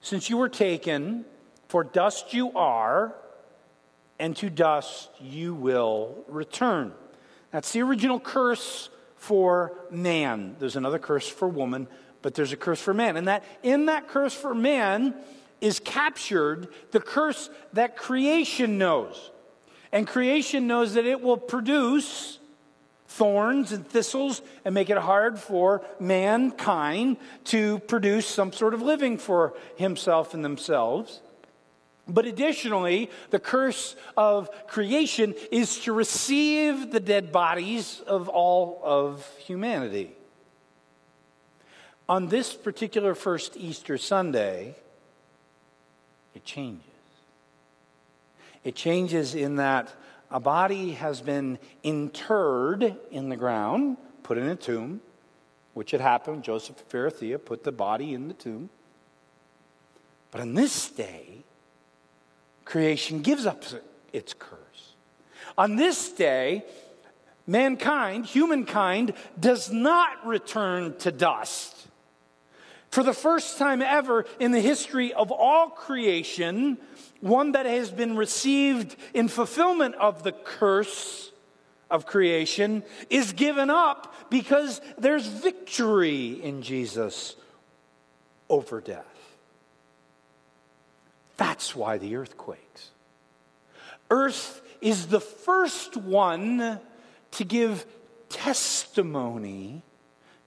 Since 0.00 0.30
you 0.30 0.36
were 0.36 0.48
taken, 0.48 1.24
for 1.68 1.84
dust 1.84 2.34
you 2.34 2.52
are, 2.52 3.14
and 4.18 4.36
to 4.36 4.50
dust 4.50 5.08
you 5.20 5.54
will 5.54 6.24
return. 6.28 6.92
That's 7.52 7.72
the 7.72 7.82
original 7.82 8.20
curse 8.20 8.90
for 9.16 9.72
man. 9.90 10.56
There's 10.58 10.76
another 10.76 10.98
curse 10.98 11.28
for 11.28 11.48
woman, 11.48 11.88
but 12.22 12.34
there's 12.34 12.52
a 12.52 12.56
curse 12.56 12.80
for 12.80 12.94
man. 12.94 13.16
And 13.16 13.28
that 13.28 13.44
in 13.62 13.86
that 13.86 14.08
curse 14.08 14.34
for 14.34 14.54
man 14.54 15.14
is 15.60 15.78
captured 15.78 16.68
the 16.90 17.00
curse 17.00 17.50
that 17.72 17.96
creation 17.96 18.78
knows. 18.78 19.30
And 19.92 20.06
creation 20.06 20.66
knows 20.66 20.94
that 20.94 21.04
it 21.04 21.20
will 21.20 21.36
produce 21.36 22.38
thorns 23.08 23.72
and 23.72 23.86
thistles 23.86 24.40
and 24.64 24.72
make 24.72 24.88
it 24.88 24.96
hard 24.96 25.38
for 25.38 25.82
mankind 25.98 27.16
to 27.44 27.80
produce 27.80 28.26
some 28.26 28.52
sort 28.52 28.72
of 28.72 28.82
living 28.82 29.18
for 29.18 29.54
himself 29.76 30.32
and 30.32 30.44
themselves. 30.44 31.20
But 32.06 32.24
additionally, 32.24 33.10
the 33.30 33.38
curse 33.38 33.96
of 34.16 34.48
creation 34.68 35.34
is 35.50 35.80
to 35.80 35.92
receive 35.92 36.92
the 36.92 37.00
dead 37.00 37.32
bodies 37.32 38.00
of 38.06 38.28
all 38.28 38.80
of 38.84 39.26
humanity. 39.38 40.12
On 42.10 42.26
this 42.26 42.54
particular 42.54 43.14
first 43.14 43.56
Easter 43.56 43.96
Sunday, 43.96 44.74
it 46.34 46.44
changes. 46.44 46.82
It 48.64 48.74
changes 48.74 49.36
in 49.36 49.56
that 49.56 49.94
a 50.28 50.40
body 50.40 50.94
has 50.94 51.20
been 51.20 51.60
interred 51.84 52.96
in 53.12 53.28
the 53.28 53.36
ground, 53.36 53.96
put 54.24 54.38
in 54.38 54.48
a 54.48 54.56
tomb, 54.56 55.00
which 55.74 55.92
had 55.92 56.00
happened. 56.00 56.42
Joseph 56.42 56.80
of 56.80 56.92
Arimathea 56.92 57.38
put 57.38 57.62
the 57.62 57.70
body 57.70 58.12
in 58.12 58.26
the 58.26 58.34
tomb. 58.34 58.70
But 60.32 60.40
on 60.40 60.54
this 60.54 60.90
day, 60.90 61.44
creation 62.64 63.22
gives 63.22 63.46
up 63.46 63.62
its 64.12 64.34
curse. 64.36 64.94
On 65.56 65.76
this 65.76 66.10
day, 66.10 66.64
mankind, 67.46 68.26
humankind, 68.26 69.14
does 69.38 69.70
not 69.70 70.26
return 70.26 70.96
to 70.98 71.12
dust. 71.12 71.79
For 72.90 73.04
the 73.04 73.12
first 73.12 73.56
time 73.56 73.82
ever 73.82 74.26
in 74.40 74.50
the 74.50 74.60
history 74.60 75.12
of 75.12 75.30
all 75.30 75.70
creation, 75.70 76.76
one 77.20 77.52
that 77.52 77.66
has 77.66 77.90
been 77.90 78.16
received 78.16 78.96
in 79.14 79.28
fulfillment 79.28 79.94
of 79.94 80.24
the 80.24 80.32
curse 80.32 81.30
of 81.88 82.06
creation 82.06 82.82
is 83.08 83.32
given 83.32 83.70
up 83.70 84.14
because 84.30 84.80
there's 84.98 85.26
victory 85.26 86.42
in 86.42 86.62
Jesus 86.62 87.36
over 88.48 88.80
death. 88.80 89.04
That's 91.36 91.74
why 91.74 91.98
the 91.98 92.16
earth 92.16 92.36
quakes. 92.36 92.90
Earth 94.10 94.62
is 94.80 95.06
the 95.06 95.20
first 95.20 95.96
one 95.96 96.80
to 97.32 97.44
give 97.44 97.86
testimony 98.28 99.82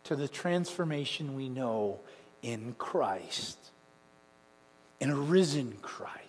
to 0.03 0.15
the 0.15 0.27
transformation 0.27 1.35
we 1.35 1.47
know 1.47 2.00
in 2.43 2.75
Christ, 2.77 3.57
in 5.00 5.09
a 5.09 5.15
risen 5.15 5.77
Christ. 5.81 6.19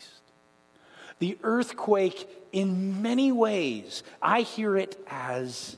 The 1.19 1.37
earthquake, 1.43 2.29
in 2.53 3.03
many 3.03 3.33
ways, 3.33 4.03
I 4.23 4.43
hear 4.43 4.77
it 4.77 4.99
as 5.09 5.77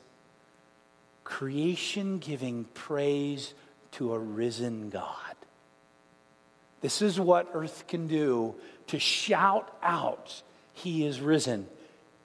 creation 1.25 2.19
giving 2.19 2.65
praise 2.75 3.55
to 3.93 4.13
a 4.13 4.19
risen 4.19 4.91
God. 4.91 5.35
This 6.81 7.03
is 7.03 7.19
what 7.19 7.51
earth 7.55 7.87
can 7.89 8.07
do 8.07 8.55
to 8.89 8.99
shout 8.99 9.77
out, 9.83 10.43
He 10.73 11.05
is 11.05 11.21
risen. 11.21 11.67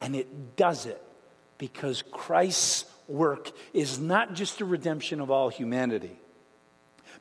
And 0.01 0.15
it 0.15 0.55
does 0.55 0.85
it 0.85 1.01
because 1.57 2.03
Christ's 2.11 2.85
work 3.07 3.51
is 3.73 3.99
not 3.99 4.33
just 4.33 4.61
a 4.61 4.65
redemption 4.65 5.19
of 5.19 5.29
all 5.29 5.49
humanity. 5.49 6.17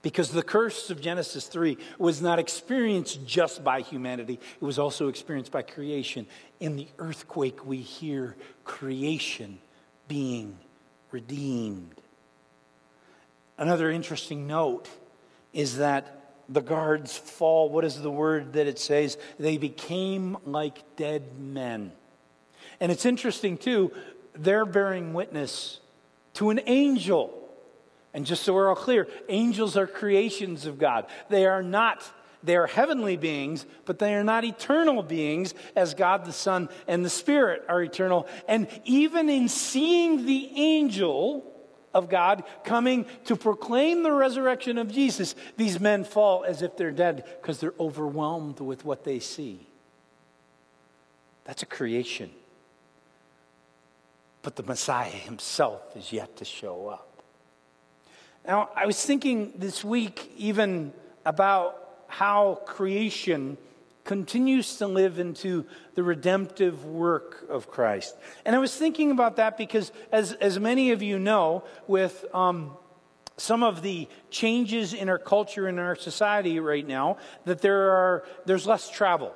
Because 0.03 0.31
the 0.31 0.43
curse 0.43 0.89
of 0.89 1.01
Genesis 1.01 1.47
3 1.47 1.77
was 1.99 2.23
not 2.23 2.39
experienced 2.39 3.27
just 3.27 3.63
by 3.63 3.83
humanity, 3.83 4.41
it 4.61 4.65
was 4.65 4.79
also 4.79 5.09
experienced 5.09 5.53
by 5.53 5.63
creation. 5.63 6.27
In 6.59 6.77
the 6.77 6.89
earthquake, 6.99 7.67
we 7.67 7.79
hear 7.79 8.37
creation 8.65 9.59
being 10.09 10.59
redeemed. 11.11 12.01
Another 13.59 13.91
interesting 13.91 14.47
note 14.47 14.89
is 15.53 15.77
that 15.77 16.17
the 16.49 16.63
guards 16.63 17.17
fall. 17.17 17.69
What 17.69 17.85
is 17.85 18.01
the 18.01 18.11
word 18.11 18.55
that 18.55 18.67
it 18.67 18.79
says? 18.79 19.19
They 19.39 19.59
became 19.59 20.39
like 20.47 20.97
dead 20.97 21.39
men. 21.39 21.93
And 22.81 22.91
it's 22.91 23.05
interesting, 23.05 23.59
too, 23.59 23.93
they're 24.35 24.65
bearing 24.65 25.13
witness 25.13 25.81
to 26.35 26.51
an 26.51 26.61
angel. 26.67 27.37
And 28.13 28.27
just 28.27 28.43
so 28.43 28.55
we're 28.55 28.69
all 28.69 28.75
clear, 28.75 29.07
angels 29.29 29.77
are 29.77 29.87
creations 29.87 30.67
of 30.67 30.79
God. 30.79 31.07
They 31.29 31.47
are 31.47 31.63
not, 31.63 32.09
they 32.43 32.57
are 32.57 32.67
heavenly 32.67 33.17
beings, 33.17 33.67
but 33.85 33.99
they 33.99 34.15
are 34.15 34.25
not 34.25 34.45
eternal 34.45 35.03
beings, 35.03 35.55
as 35.77 35.95
God 35.95 36.25
the 36.25 36.33
Son 36.33 36.69
and 36.89 37.05
the 37.05 37.11
Spirit 37.11 37.65
are 37.69 37.83
eternal. 37.83 38.27
And 38.49 38.67
even 38.85 39.29
in 39.29 39.49
seeing 39.49 40.27
the 40.27 40.51
angel, 40.57 41.45
of 41.93 42.09
God 42.09 42.45
coming 42.65 43.07
to 43.25 43.37
proclaim 43.37 44.03
the 44.03 44.13
resurrection 44.13 44.79
of 44.79 44.93
Jesus, 44.93 45.35
these 45.57 45.81
men 45.81 46.05
fall 46.05 46.45
as 46.45 46.63
if 46.63 46.77
they're 46.77 46.93
dead 46.93 47.25
because 47.41 47.59
they're 47.59 47.75
overwhelmed 47.81 48.61
with 48.61 48.85
what 48.85 49.05
they 49.05 49.19
see. 49.19 49.67
That's 51.45 51.63
a 51.63 51.67
creation. 51.67 52.31
But 54.43 54.57
the 54.57 54.63
Messiah 54.63 55.11
himself 55.11 55.97
is 55.97 56.13
yet 56.13 56.37
to 56.37 56.45
show 56.45 56.89
up. 56.89 57.10
Now, 58.47 58.71
I 58.75 58.87
was 58.87 59.05
thinking 59.05 59.53
this 59.57 59.85
week 59.85 60.33
even 60.37 60.93
about 61.25 61.77
how 62.09 62.61
creation 62.67 63.59
continues 64.05 64.77
to 64.77 64.87
live 64.87 65.19
into 65.19 65.65
the 65.95 66.03
redemptive 66.03 66.85
work 66.85 67.47
of 67.49 67.71
Christ. 67.71 68.17
And 68.45 68.57
I 68.57 68.59
was 68.59 68.75
thinking 68.75 69.11
about 69.11 69.37
that 69.37 69.57
because, 69.57 69.93
as, 70.11 70.33
as 70.33 70.59
many 70.59 70.91
of 70.91 71.03
you 71.03 71.19
know, 71.19 71.65
with 71.87 72.25
um, 72.35 72.73
some 73.37 73.63
of 73.63 73.83
the 73.83 74.09
changes 74.31 74.95
in 74.95 75.09
our 75.09 75.19
culture 75.19 75.67
and 75.69 75.79
in 75.79 75.85
our 75.85 75.97
society 75.97 76.61
right 76.61 76.87
now, 76.87 77.19
that 77.45 77.61
there 77.61 77.91
are, 77.91 78.25
there's 78.47 78.67
less 78.67 78.91
travel, 78.91 79.33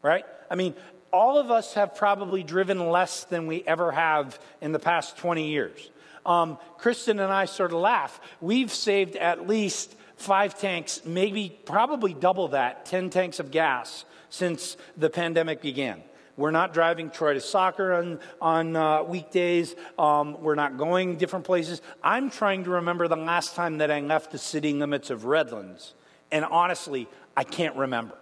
right? 0.00 0.24
I 0.50 0.54
mean, 0.54 0.74
all 1.12 1.38
of 1.38 1.50
us 1.50 1.74
have 1.74 1.94
probably 1.94 2.42
driven 2.42 2.90
less 2.90 3.24
than 3.24 3.46
we 3.46 3.62
ever 3.66 3.92
have 3.92 4.38
in 4.60 4.72
the 4.72 4.78
past 4.78 5.16
20 5.18 5.48
years. 5.48 5.90
Um, 6.28 6.58
Kristen 6.76 7.18
and 7.18 7.32
I 7.32 7.46
sort 7.46 7.72
of 7.72 7.80
laugh. 7.80 8.20
We've 8.40 8.72
saved 8.72 9.16
at 9.16 9.48
least 9.48 9.96
five 10.16 10.58
tanks, 10.58 11.00
maybe 11.04 11.58
probably 11.64 12.12
double 12.12 12.48
that, 12.48 12.84
10 12.84 13.08
tanks 13.08 13.40
of 13.40 13.50
gas 13.50 14.04
since 14.28 14.76
the 14.96 15.08
pandemic 15.08 15.62
began. 15.62 16.02
We're 16.36 16.50
not 16.52 16.72
driving 16.72 17.10
Troy 17.10 17.34
to 17.34 17.40
soccer 17.40 17.94
on, 17.94 18.20
on 18.40 18.76
uh, 18.76 19.02
weekdays. 19.02 19.74
Um, 19.98 20.40
we're 20.40 20.54
not 20.54 20.76
going 20.76 21.16
different 21.16 21.46
places. 21.46 21.82
I'm 22.02 22.30
trying 22.30 22.64
to 22.64 22.70
remember 22.70 23.08
the 23.08 23.16
last 23.16 23.56
time 23.56 23.78
that 23.78 23.90
I 23.90 24.00
left 24.00 24.30
the 24.30 24.38
city 24.38 24.72
limits 24.72 25.10
of 25.10 25.24
Redlands. 25.24 25.94
And 26.30 26.44
honestly, 26.44 27.08
I 27.36 27.42
can't 27.42 27.74
remember. 27.74 28.14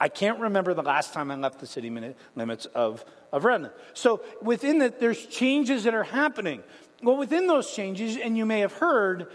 I 0.00 0.08
can't 0.08 0.38
remember 0.38 0.74
the 0.74 0.82
last 0.82 1.12
time 1.12 1.30
I 1.30 1.34
left 1.34 1.58
the 1.58 1.66
city 1.66 1.90
limits 2.36 2.66
of, 2.66 3.04
of 3.32 3.44
Redlands. 3.44 3.74
So 3.94 4.22
within 4.40 4.78
that, 4.78 5.00
there's 5.00 5.26
changes 5.26 5.84
that 5.84 5.94
are 5.94 6.04
happening. 6.04 6.62
Well, 7.02 7.16
within 7.16 7.46
those 7.46 7.72
changes, 7.74 8.16
and 8.16 8.36
you 8.36 8.46
may 8.46 8.60
have 8.60 8.74
heard, 8.74 9.28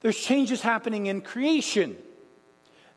there's 0.00 0.18
changes 0.18 0.60
happening 0.60 1.06
in 1.06 1.20
creation. 1.20 1.96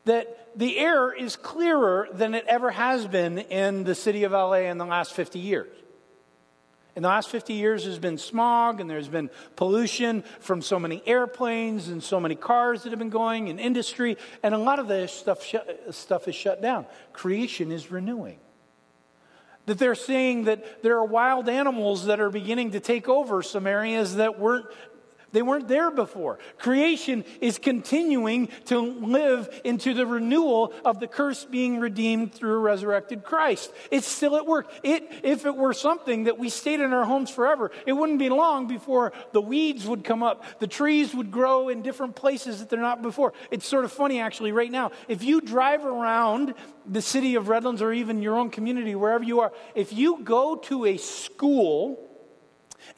That 0.06 0.50
the 0.56 0.80
air 0.80 1.12
is 1.12 1.36
clearer 1.36 2.08
than 2.12 2.34
it 2.34 2.46
ever 2.48 2.72
has 2.72 3.06
been 3.06 3.38
in 3.38 3.84
the 3.84 3.96
city 3.96 4.24
of 4.24 4.32
LA 4.32 4.70
in 4.70 4.78
the 4.78 4.86
last 4.86 5.14
50 5.14 5.38
years. 5.38 5.70
In 7.00 7.04
the 7.04 7.08
last 7.08 7.30
50 7.30 7.54
years, 7.54 7.86
there's 7.86 7.98
been 7.98 8.18
smog 8.18 8.82
and 8.82 8.90
there's 8.90 9.08
been 9.08 9.30
pollution 9.56 10.22
from 10.42 10.62
so 10.62 10.78
many 10.78 11.02
airplanes 11.06 11.88
and 11.88 12.04
so 12.04 12.20
many 12.20 12.36
cars 12.36 12.84
that 12.84 12.90
have 12.90 13.00
been 13.00 13.10
going 13.10 13.48
and 13.48 13.58
industry, 13.58 14.18
and 14.44 14.54
a 14.54 14.58
lot 14.58 14.80
of 14.80 14.90
this 14.90 15.14
stuff, 15.14 15.42
sh- 15.42 15.56
stuff 15.92 16.28
is 16.28 16.36
shut 16.36 16.62
down. 16.62 16.86
Creation 17.14 17.72
is 17.72 17.90
renewing. 17.90 18.38
That 19.66 19.80
they're 19.80 19.96
saying 19.96 20.44
that 20.44 20.84
there 20.84 20.98
are 20.98 21.06
wild 21.06 21.48
animals 21.48 22.08
that 22.08 22.20
are 22.20 22.30
beginning 22.30 22.72
to 22.72 22.82
take 22.82 23.08
over 23.08 23.42
some 23.44 23.66
areas 23.66 24.16
that 24.16 24.38
weren't 24.38 24.66
They 25.32 25.42
weren't 25.42 25.68
there 25.68 25.92
before. 25.92 26.40
Creation 26.58 27.24
is 27.42 27.58
continuing 27.58 28.48
to 28.66 28.80
live 28.80 29.62
into 29.64 29.94
the 29.94 30.06
renewal 30.06 30.74
of 30.84 31.00
the 31.00 31.08
curse 31.08 31.46
being 31.46 31.80
redeemed 31.80 32.34
through 32.34 32.54
a 32.54 32.60
resurrected 32.60 33.24
Christ. 33.24 33.72
It's 33.92 34.08
still 34.08 34.36
at 34.36 34.46
work. 34.46 34.72
It, 34.84 35.08
if 35.24 35.46
it 35.46 35.56
were 35.56 35.74
something 35.74 36.24
that 36.26 36.38
we 36.40 36.50
stayed 36.50 36.80
in 36.80 36.94
our 36.94 37.06
homes 37.06 37.30
forever, 37.30 37.72
it 37.86 37.94
wouldn't 37.94 38.20
be 38.20 38.30
long 38.30 38.68
before 38.68 39.14
the 39.32 39.42
weeds 39.42 39.86
would 39.86 40.04
come 40.04 40.24
up, 40.24 40.44
the 40.60 40.68
trees 40.68 41.14
would 41.14 41.32
grow 41.32 41.70
in 41.70 41.82
different 41.82 42.16
places 42.16 42.60
that 42.60 42.70
they're 42.70 42.80
not 42.80 43.02
before. 43.02 43.34
It's 43.52 43.68
sort 43.68 43.86
of 43.86 43.92
funny, 43.92 44.20
actually, 44.20 44.52
right 44.52 44.72
now. 44.72 44.92
If 45.08 45.24
you 45.24 45.42
drive 45.42 45.86
around 45.86 46.54
the 46.86 47.02
city 47.02 47.36
of 47.36 47.50
Redlands 47.50 47.82
or 47.82 47.94
even 47.94 48.22
your 48.22 48.36
own 48.36 48.50
community, 48.50 48.96
wherever 48.96 49.24
you 49.24 49.42
are, 49.42 49.52
if 49.76 49.94
you 49.94 50.24
go 50.24 50.56
to 50.56 50.86
a 50.86 50.98
school, 50.98 52.09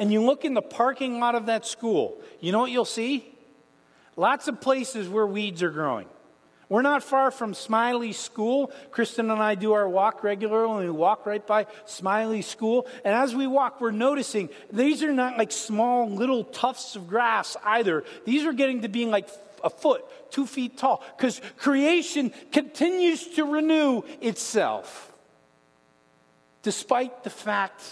and 0.02 0.12
you 0.12 0.20
look 0.20 0.46
in 0.46 0.56
the 0.56 0.64
parking 0.64 1.20
lot 1.20 1.36
of 1.36 1.46
that 1.46 1.64
school, 1.64 2.20
you 2.40 2.52
know 2.52 2.58
what 2.58 2.72
you'll 2.72 2.86
see? 2.86 3.24
Lots 4.16 4.48
of 4.48 4.60
places 4.60 5.08
where 5.08 5.28
weeds 5.28 5.62
are 5.62 5.70
growing. 5.70 6.08
We're 6.70 6.82
not 6.82 7.04
far 7.04 7.30
from 7.30 7.54
Smiley 7.54 8.12
School. 8.12 8.72
Kristen 8.90 9.30
and 9.30 9.40
I 9.40 9.54
do 9.54 9.74
our 9.74 9.88
walk 9.88 10.24
regularly, 10.24 10.86
and 10.86 10.94
we 10.94 11.00
walk 11.00 11.28
right 11.28 11.46
by 11.46 11.68
Smiley 11.86 12.42
School. 12.42 12.88
And 13.06 13.14
as 13.14 13.36
we 13.36 13.46
walk, 13.46 13.80
we're 13.80 13.92
noticing 13.92 14.50
these 14.74 15.04
are 15.04 15.14
not 15.14 15.38
like 15.38 15.52
small 15.52 16.10
little 16.10 16.46
tufts 16.46 16.96
of 16.96 17.08
grass 17.08 17.56
either. 17.64 18.04
These 18.26 18.44
are 18.46 18.54
getting 18.54 18.82
to 18.82 18.90
being 18.90 19.12
like 19.12 19.30
a 19.64 19.70
foot, 19.70 20.04
two 20.32 20.48
feet 20.48 20.80
tall, 20.80 21.04
because 21.16 21.40
creation 21.58 22.34
continues 22.52 23.28
to 23.36 23.44
renew 23.46 24.02
itself. 24.20 25.14
Despite 26.64 27.24
the 27.24 27.30
fact 27.30 27.84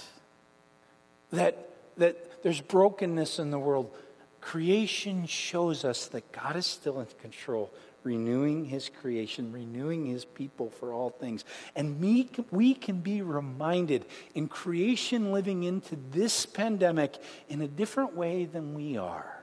that 1.32 1.69
that 2.00 2.44
there's 2.44 2.62
brokenness 2.62 3.40
in 3.40 3.52
the 3.52 3.60
world. 3.60 3.94
Creation 4.42 5.26
shows 5.26 5.84
us 5.84 6.08
that 6.08 6.32
God 6.32 6.56
is 6.56 6.66
still 6.66 7.00
in 7.00 7.08
control, 7.22 7.72
renewing 8.04 8.66
his 8.66 8.90
creation, 9.02 9.52
renewing 9.52 10.06
his 10.06 10.26
people 10.26 10.70
for 10.70 10.94
all 10.94 11.10
things. 11.10 11.44
And 11.76 12.00
we, 12.00 12.30
we 12.50 12.74
can 12.74 13.02
be 13.02 13.22
reminded 13.22 14.06
in 14.34 14.48
creation 14.48 15.32
living 15.32 15.64
into 15.64 15.98
this 16.12 16.46
pandemic 16.46 17.18
in 17.50 17.62
a 17.62 17.68
different 17.68 18.16
way 18.16 18.46
than 18.46 18.74
we 18.74 18.98
are. 18.98 19.36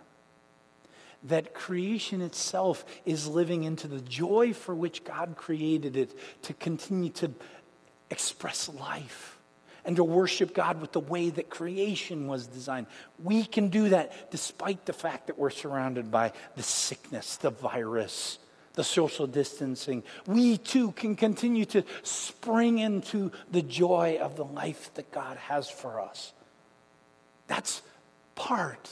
That 1.25 1.55
creation 1.55 2.21
itself 2.23 2.85
is 3.05 3.27
living 3.27 3.65
into 3.65 3.89
the 3.89 4.01
joy 4.01 4.53
for 4.53 4.75
which 4.75 5.05
God 5.05 5.35
created 5.37 5.97
it 5.97 6.17
to 6.43 6.55
continue 6.55 7.11
to 7.11 7.33
express 8.11 8.69
life 8.69 9.36
and 9.87 9.97
to 9.97 10.05
worship 10.05 10.53
God 10.53 10.81
with 10.81 10.93
the 10.93 11.01
way 11.01 11.31
that 11.31 11.49
creation 11.49 12.27
was 12.27 12.49
designed. 12.49 12.89
We 13.23 13.45
can 13.45 13.69
do 13.69 13.91
that 13.91 14.31
despite 14.31 14.85
the 14.85 14.93
fact 14.93 15.29
that 15.29 15.39
we're 15.39 15.51
surrounded 15.51 16.11
by 16.11 16.33
the 16.57 16.63
sickness, 16.63 17.37
the 17.37 17.51
virus, 17.51 18.39
the 18.75 18.85
social 18.85 19.27
distancing. 19.27 20.03
We 20.27 20.59
too 20.59 20.91
can 20.93 21.15
continue 21.15 21.65
to 21.67 21.85
spring 22.03 22.81
into 22.81 23.31
the 23.51 23.63
joy 23.63 24.19
of 24.21 24.37
the 24.37 24.45
life 24.45 24.93
that 24.95 25.13
God 25.13 25.37
has 25.37 25.71
for 25.71 26.01
us. 26.01 26.33
That's 27.47 27.81
part 28.35 28.91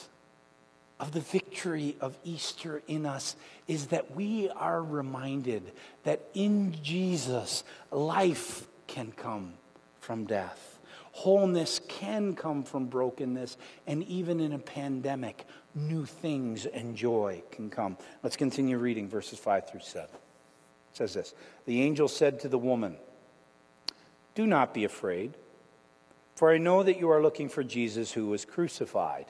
of 0.97 1.11
the 1.11 1.19
victory 1.19 1.97
of 1.99 2.17
Easter 2.23 2.81
in 2.87 3.05
us 3.05 3.35
is 3.67 3.87
that 3.87 4.15
we 4.15 4.49
are 4.49 4.81
reminded 4.81 5.73
that 6.05 6.21
in 6.33 6.81
Jesus, 6.81 7.65
life 7.91 8.65
can 8.87 9.11
come 9.11 9.55
from 9.99 10.25
death. 10.25 10.74
Wholeness 11.15 11.79
can 11.87 12.35
come 12.35 12.63
from 12.63 12.87
brokenness, 12.87 13.55
and 13.87 14.03
even 14.03 14.41
in 14.41 14.51
a 14.51 14.59
pandemic, 14.59 15.45
new 15.73 16.05
things 16.05 16.65
and 16.65 16.93
joy 16.93 17.41
can 17.51 17.69
come. 17.69 17.97
Let's 18.21 18.35
continue 18.35 18.77
reading 18.77 19.07
verses 19.07 19.39
5 19.39 19.69
through 19.69 19.79
7. 19.79 20.09
It 20.09 20.17
says 20.91 21.13
this 21.13 21.33
The 21.65 21.81
angel 21.81 22.09
said 22.09 22.41
to 22.41 22.49
the 22.49 22.57
woman, 22.57 22.97
Do 24.35 24.45
not 24.45 24.73
be 24.73 24.83
afraid, 24.83 25.35
for 26.35 26.51
I 26.51 26.57
know 26.57 26.83
that 26.83 26.99
you 26.99 27.09
are 27.09 27.21
looking 27.21 27.47
for 27.47 27.63
Jesus 27.63 28.11
who 28.11 28.27
was 28.27 28.43
crucified. 28.43 29.27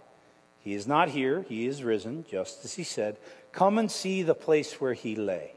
He 0.60 0.74
is 0.74 0.88
not 0.88 1.10
here, 1.10 1.46
he 1.48 1.68
is 1.68 1.84
risen, 1.84 2.26
just 2.28 2.66
as 2.66 2.74
he 2.74 2.84
said. 2.84 3.18
Come 3.52 3.78
and 3.78 3.92
see 3.92 4.24
the 4.24 4.34
place 4.34 4.82
where 4.82 4.96
he 4.96 5.16
lay. 5.16 5.52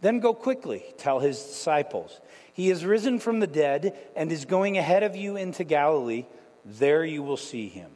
Then 0.00 0.18
go 0.18 0.34
quickly, 0.34 0.82
tell 0.98 1.20
his 1.20 1.40
disciples. 1.40 2.20
He 2.52 2.70
is 2.70 2.84
risen 2.84 3.18
from 3.18 3.40
the 3.40 3.46
dead 3.46 3.96
and 4.14 4.30
is 4.30 4.44
going 4.44 4.78
ahead 4.78 5.02
of 5.02 5.16
you 5.16 5.36
into 5.36 5.64
Galilee. 5.64 6.26
There 6.64 7.04
you 7.04 7.22
will 7.22 7.36
see 7.36 7.68
him. 7.68 7.90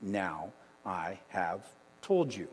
Now 0.00 0.52
I 0.84 1.18
have 1.28 1.64
told 2.00 2.34
you. 2.34 2.48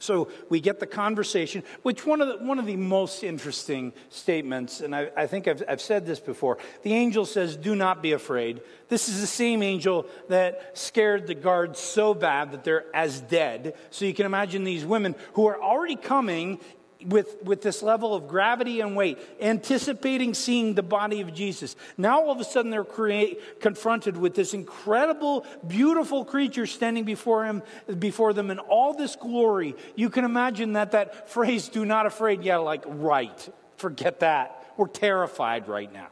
So 0.00 0.28
we 0.48 0.60
get 0.60 0.80
the 0.80 0.86
conversation, 0.86 1.62
which 1.82 2.06
one 2.06 2.20
of 2.20 2.28
the, 2.28 2.44
one 2.44 2.58
of 2.58 2.66
the 2.66 2.76
most 2.76 3.24
interesting 3.24 3.92
statements, 4.10 4.80
and 4.80 4.94
I, 4.94 5.10
I 5.16 5.26
think 5.26 5.48
I've, 5.48 5.62
I've 5.68 5.80
said 5.80 6.06
this 6.06 6.20
before. 6.20 6.58
The 6.82 6.92
angel 6.94 7.26
says, 7.26 7.56
Do 7.56 7.74
not 7.74 8.02
be 8.02 8.12
afraid. 8.12 8.60
This 8.88 9.08
is 9.08 9.20
the 9.20 9.26
same 9.26 9.62
angel 9.62 10.06
that 10.28 10.78
scared 10.78 11.26
the 11.26 11.34
guards 11.34 11.80
so 11.80 12.14
bad 12.14 12.52
that 12.52 12.64
they're 12.64 12.84
as 12.94 13.20
dead. 13.20 13.74
So 13.90 14.04
you 14.04 14.14
can 14.14 14.26
imagine 14.26 14.64
these 14.64 14.84
women 14.84 15.14
who 15.34 15.46
are 15.48 15.60
already 15.60 15.96
coming 15.96 16.60
with, 17.06 17.42
with 17.44 17.62
this 17.62 17.82
level 17.82 18.14
of 18.14 18.26
gravity 18.26 18.80
and 18.80 18.96
weight, 18.96 19.18
anticipating 19.40 20.34
seeing 20.34 20.74
the 20.74 20.82
body 20.82 21.20
of 21.20 21.32
Jesus. 21.32 21.76
Now 21.96 22.22
all 22.22 22.32
of 22.32 22.40
a 22.40 22.44
sudden 22.44 22.70
they're 22.70 22.84
create, 22.84 23.60
confronted 23.60 24.16
with 24.16 24.34
this 24.34 24.52
incredible, 24.54 25.46
beautiful 25.66 26.24
creature 26.24 26.66
standing 26.66 27.04
before 27.04 27.44
him, 27.44 27.62
before 27.98 28.32
them 28.32 28.50
in 28.50 28.58
all 28.58 28.94
this 28.94 29.16
glory. 29.16 29.76
You 29.94 30.10
can 30.10 30.24
imagine 30.24 30.72
that 30.72 30.92
that 30.92 31.30
phrase, 31.30 31.68
do 31.68 31.84
not 31.84 32.06
afraid, 32.06 32.42
yeah, 32.42 32.56
like, 32.56 32.84
right. 32.86 33.48
Forget 33.76 34.20
that. 34.20 34.72
We're 34.76 34.88
terrified 34.88 35.68
right 35.68 35.92
now. 35.92 36.08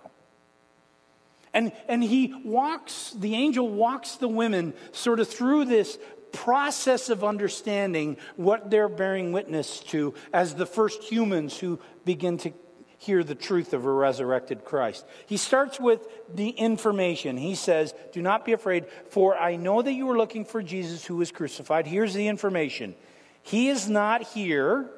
And, 1.52 1.72
and 1.88 2.04
he 2.04 2.34
walks, 2.44 3.14
the 3.18 3.34
angel 3.34 3.66
walks 3.66 4.16
the 4.16 4.28
women 4.28 4.74
sort 4.92 5.20
of 5.20 5.28
through 5.28 5.64
this 5.64 5.98
process 6.36 7.08
of 7.08 7.24
understanding 7.24 8.18
what 8.36 8.70
they're 8.70 8.88
bearing 8.88 9.32
witness 9.32 9.80
to 9.80 10.14
as 10.32 10.54
the 10.54 10.66
first 10.66 11.02
humans 11.02 11.58
who 11.58 11.80
begin 12.04 12.36
to 12.38 12.52
hear 12.98 13.24
the 13.24 13.34
truth 13.34 13.72
of 13.72 13.84
a 13.84 13.90
resurrected 13.90 14.64
Christ. 14.64 15.04
He 15.26 15.36
starts 15.36 15.80
with 15.80 16.06
the 16.34 16.50
information. 16.50 17.36
He 17.36 17.54
says, 17.54 17.94
Do 18.12 18.22
not 18.22 18.44
be 18.44 18.52
afraid, 18.52 18.86
for 19.10 19.36
I 19.36 19.56
know 19.56 19.82
that 19.82 19.92
you 19.92 20.08
are 20.10 20.16
looking 20.16 20.44
for 20.44 20.62
Jesus 20.62 21.04
who 21.04 21.16
was 21.16 21.30
crucified. 21.30 21.86
Here's 21.86 22.14
the 22.14 22.28
information 22.28 22.94
He 23.42 23.68
is 23.68 23.88
not 23.88 24.22
here, 24.22 24.90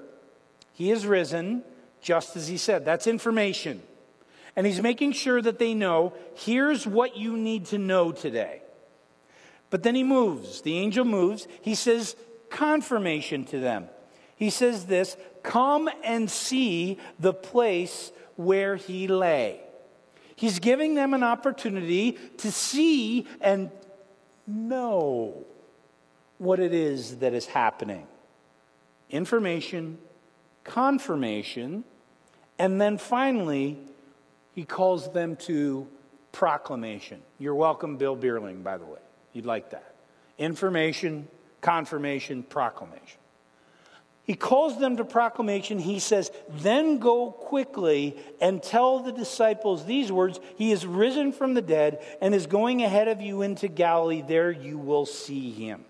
He 0.73 0.91
is 0.91 1.07
risen, 1.07 1.65
just 2.01 2.37
as 2.37 2.49
He 2.49 2.57
said. 2.57 2.85
That's 2.85 3.07
information. 3.07 3.83
And 4.57 4.67
He's 4.67 4.83
making 4.83 5.13
sure 5.13 5.41
that 5.41 5.59
they 5.59 5.75
know 5.75 6.15
here's 6.35 6.87
what 6.87 7.17
you 7.17 7.37
need 7.37 7.67
to 7.67 7.79
know 7.79 8.13
today. 8.13 8.63
But 9.71 9.83
then 9.83 9.95
he 9.95 10.05
moves. 10.05 10.63
The 10.63 10.79
angel 10.79 11.05
moves. 11.05 11.47
He 11.61 11.75
says 11.75 12.17
confirmation 12.51 13.45
to 13.47 13.59
them. 13.59 13.89
He 14.37 14.51
says 14.51 14.87
this 14.87 15.17
Come 15.43 15.89
and 16.05 16.31
see 16.31 16.99
the 17.19 17.35
place 17.35 18.13
where 18.37 18.77
he 18.77 19.09
lay. 19.09 19.61
He's 20.37 20.61
giving 20.61 20.95
them 20.95 21.15
an 21.15 21.25
opportunity 21.25 22.13
to 22.39 22.53
see 22.53 23.27
and 23.41 23.71
know 24.47 25.45
what 26.39 26.61
it 26.61 26.73
is 26.73 27.17
that 27.17 27.35
is 27.35 27.47
happening. 27.47 28.07
Information, 29.11 29.99
confirmation, 30.63 31.83
and 32.59 32.81
then 32.81 32.99
finally, 32.99 33.79
he 34.55 34.65
calls 34.65 35.13
them 35.13 35.35
to 35.37 35.89
proclamation. 36.31 37.21
You're 37.39 37.55
welcome, 37.57 37.97
Bill 37.97 38.17
Bierling, 38.17 38.63
by 38.63 38.77
the 38.79 38.85
way. 38.85 38.99
You'd 39.33 39.47
like 39.47 39.71
that. 39.71 39.95
Information, 40.39 41.29
confirmation, 41.61 42.43
proclamation. 42.43 43.19
He 44.29 44.35
calls 44.35 44.79
them 44.79 44.99
to 44.99 45.05
proclamation. 45.07 45.79
He 45.79 46.01
says, 46.01 46.31
Then 46.51 46.99
go 46.99 47.31
quickly 47.31 48.15
and 48.43 48.63
tell 48.63 49.01
the 49.01 49.11
disciples 49.11 49.87
these 49.87 50.13
words 50.13 50.39
He 50.57 50.71
is 50.71 50.85
risen 50.85 51.33
from 51.33 51.55
the 51.55 51.63
dead 51.63 52.05
and 52.21 52.35
is 52.35 52.47
going 52.47 52.83
ahead 52.83 53.09
of 53.09 53.23
you 53.23 53.41
into 53.41 53.69
Galilee. 53.69 54.21
There 54.21 54.51
you 54.51 54.77
will 54.77 55.07
see 55.07 55.51
him. 55.51 55.87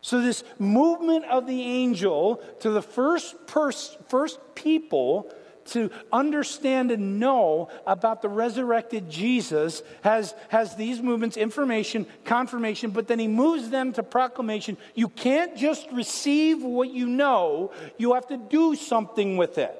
So, 0.00 0.20
this 0.20 0.42
movement 0.58 1.24
of 1.26 1.46
the 1.46 1.62
angel 1.62 2.42
to 2.58 2.70
the 2.70 2.82
first, 2.82 3.46
pers- 3.46 3.96
first 4.08 4.40
people 4.56 5.32
to 5.66 5.90
understand 6.12 6.90
and 6.90 7.18
know 7.20 7.68
about 7.86 8.22
the 8.22 8.28
resurrected 8.28 9.10
Jesus 9.10 9.82
has, 10.02 10.34
has 10.48 10.76
these 10.76 11.00
movements 11.00 11.36
information, 11.36 12.06
confirmation, 12.24 12.90
but 12.90 13.08
then 13.08 13.18
he 13.18 13.28
moves 13.28 13.70
them 13.70 13.92
to 13.94 14.02
proclamation. 14.02 14.76
You 14.94 15.08
can't 15.08 15.56
just 15.56 15.90
receive 15.92 16.62
what 16.62 16.90
you 16.90 17.06
know, 17.06 17.72
you 17.98 18.14
have 18.14 18.26
to 18.28 18.36
do 18.36 18.74
something 18.76 19.36
with 19.36 19.58
it. 19.58 19.78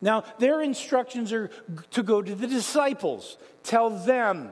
Now, 0.00 0.24
their 0.38 0.60
instructions 0.60 1.32
are 1.32 1.48
to 1.92 2.02
go 2.02 2.20
to 2.20 2.34
the 2.34 2.46
disciples, 2.46 3.38
tell 3.62 3.90
them. 3.90 4.50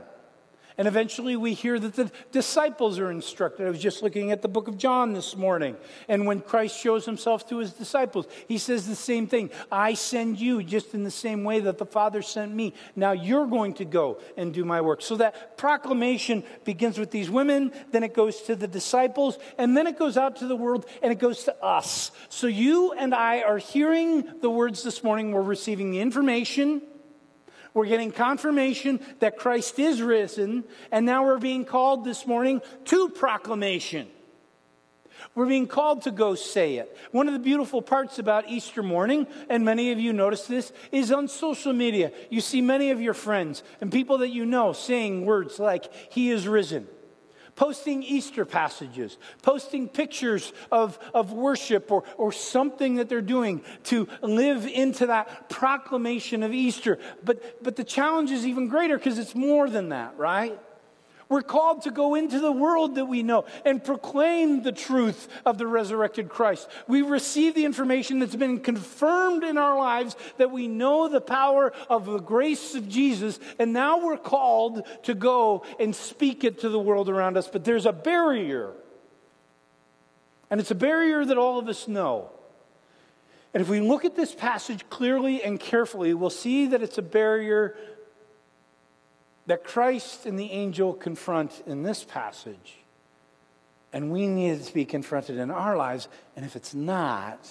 And 0.78 0.88
eventually 0.88 1.36
we 1.36 1.54
hear 1.54 1.78
that 1.78 1.94
the 1.94 2.10
disciples 2.30 2.98
are 2.98 3.10
instructed. 3.10 3.66
I 3.66 3.70
was 3.70 3.78
just 3.78 4.02
looking 4.02 4.30
at 4.30 4.42
the 4.42 4.48
book 4.48 4.68
of 4.68 4.78
John 4.78 5.12
this 5.12 5.36
morning. 5.36 5.76
And 6.08 6.26
when 6.26 6.40
Christ 6.40 6.78
shows 6.78 7.04
himself 7.04 7.48
to 7.48 7.58
his 7.58 7.72
disciples, 7.72 8.26
he 8.48 8.58
says 8.58 8.86
the 8.86 8.94
same 8.94 9.26
thing 9.26 9.50
I 9.70 9.94
send 9.94 10.40
you 10.40 10.62
just 10.62 10.94
in 10.94 11.04
the 11.04 11.10
same 11.10 11.44
way 11.44 11.60
that 11.60 11.78
the 11.78 11.86
Father 11.86 12.22
sent 12.22 12.54
me. 12.54 12.74
Now 12.96 13.12
you're 13.12 13.46
going 13.46 13.74
to 13.74 13.84
go 13.84 14.20
and 14.36 14.52
do 14.52 14.64
my 14.64 14.80
work. 14.80 15.02
So 15.02 15.16
that 15.16 15.56
proclamation 15.56 16.44
begins 16.64 16.98
with 16.98 17.10
these 17.10 17.30
women, 17.30 17.72
then 17.90 18.02
it 18.02 18.14
goes 18.14 18.42
to 18.42 18.56
the 18.56 18.68
disciples, 18.68 19.38
and 19.58 19.76
then 19.76 19.86
it 19.86 19.98
goes 19.98 20.16
out 20.16 20.36
to 20.36 20.46
the 20.46 20.56
world 20.56 20.86
and 21.02 21.12
it 21.12 21.18
goes 21.18 21.44
to 21.44 21.64
us. 21.64 22.10
So 22.28 22.46
you 22.46 22.92
and 22.92 23.14
I 23.14 23.42
are 23.42 23.58
hearing 23.58 24.40
the 24.40 24.50
words 24.50 24.82
this 24.82 25.04
morning. 25.04 25.32
We're 25.32 25.42
receiving 25.42 25.90
the 25.90 26.00
information 26.00 26.82
we're 27.74 27.86
getting 27.86 28.12
confirmation 28.12 29.00
that 29.20 29.36
Christ 29.36 29.78
is 29.78 30.02
risen, 30.02 30.64
and 30.90 31.06
now 31.06 31.24
we're 31.24 31.38
being 31.38 31.64
called 31.64 32.04
this 32.04 32.26
morning 32.26 32.60
to 32.86 33.08
proclamation. 33.08 34.08
We're 35.34 35.46
being 35.46 35.66
called 35.66 36.02
to 36.02 36.10
go 36.10 36.34
say 36.34 36.76
it. 36.76 36.96
One 37.12 37.28
of 37.28 37.32
the 37.32 37.38
beautiful 37.38 37.80
parts 37.80 38.18
about 38.18 38.48
Easter 38.48 38.82
morning, 38.82 39.26
and 39.48 39.64
many 39.64 39.92
of 39.92 39.98
you 39.98 40.12
notice 40.12 40.46
this, 40.46 40.72
is 40.90 41.12
on 41.12 41.28
social 41.28 41.72
media. 41.72 42.12
You 42.28 42.40
see 42.40 42.60
many 42.60 42.90
of 42.90 43.00
your 43.00 43.14
friends 43.14 43.62
and 43.80 43.90
people 43.90 44.18
that 44.18 44.30
you 44.30 44.44
know 44.44 44.72
saying 44.72 45.24
words 45.24 45.58
like, 45.58 45.90
He 46.12 46.30
is 46.30 46.48
risen 46.48 46.88
posting 47.62 48.02
Easter 48.02 48.44
passages, 48.44 49.16
posting 49.40 49.88
pictures 49.88 50.52
of, 50.72 50.98
of 51.14 51.30
worship 51.30 51.92
or, 51.92 52.02
or 52.16 52.32
something 52.32 52.96
that 52.96 53.08
they're 53.08 53.20
doing 53.20 53.62
to 53.84 54.08
live 54.20 54.66
into 54.66 55.06
that 55.06 55.48
proclamation 55.48 56.42
of 56.42 56.52
Easter. 56.52 56.98
But, 57.22 57.62
but 57.62 57.76
the 57.76 57.84
challenge 57.84 58.32
is 58.32 58.44
even 58.44 58.66
greater 58.66 58.98
because 58.98 59.16
it's 59.16 59.36
more 59.36 59.70
than 59.70 59.90
that, 59.90 60.18
right? 60.18 60.58
We're 61.32 61.40
called 61.40 61.80
to 61.84 61.90
go 61.90 62.14
into 62.14 62.40
the 62.40 62.52
world 62.52 62.96
that 62.96 63.06
we 63.06 63.22
know 63.22 63.46
and 63.64 63.82
proclaim 63.82 64.62
the 64.62 64.70
truth 64.70 65.28
of 65.46 65.56
the 65.56 65.66
resurrected 65.66 66.28
Christ. 66.28 66.68
We 66.86 67.00
receive 67.00 67.54
the 67.54 67.64
information 67.64 68.18
that's 68.18 68.36
been 68.36 68.60
confirmed 68.60 69.42
in 69.42 69.56
our 69.56 69.78
lives 69.78 70.14
that 70.36 70.50
we 70.50 70.68
know 70.68 71.08
the 71.08 71.22
power 71.22 71.72
of 71.88 72.04
the 72.04 72.18
grace 72.18 72.74
of 72.74 72.86
Jesus, 72.86 73.40
and 73.58 73.72
now 73.72 74.04
we're 74.04 74.18
called 74.18 74.86
to 75.04 75.14
go 75.14 75.64
and 75.80 75.96
speak 75.96 76.44
it 76.44 76.60
to 76.60 76.68
the 76.68 76.78
world 76.78 77.08
around 77.08 77.38
us. 77.38 77.48
But 77.48 77.64
there's 77.64 77.86
a 77.86 77.94
barrier, 77.94 78.74
and 80.50 80.60
it's 80.60 80.70
a 80.70 80.74
barrier 80.74 81.24
that 81.24 81.38
all 81.38 81.58
of 81.58 81.66
us 81.66 81.88
know. 81.88 82.28
And 83.54 83.62
if 83.62 83.70
we 83.70 83.80
look 83.80 84.04
at 84.04 84.16
this 84.16 84.34
passage 84.34 84.84
clearly 84.90 85.42
and 85.42 85.58
carefully, 85.58 86.12
we'll 86.12 86.28
see 86.28 86.66
that 86.66 86.82
it's 86.82 86.98
a 86.98 87.02
barrier 87.02 87.74
that 89.46 89.64
Christ 89.64 90.26
and 90.26 90.38
the 90.38 90.50
angel 90.50 90.92
confront 90.92 91.62
in 91.66 91.82
this 91.82 92.04
passage. 92.04 92.78
And 93.92 94.10
we 94.10 94.26
need 94.26 94.52
it 94.52 94.64
to 94.64 94.74
be 94.74 94.84
confronted 94.84 95.36
in 95.36 95.50
our 95.50 95.76
lives. 95.76 96.08
And 96.36 96.44
if 96.44 96.56
it's 96.56 96.74
not, 96.74 97.46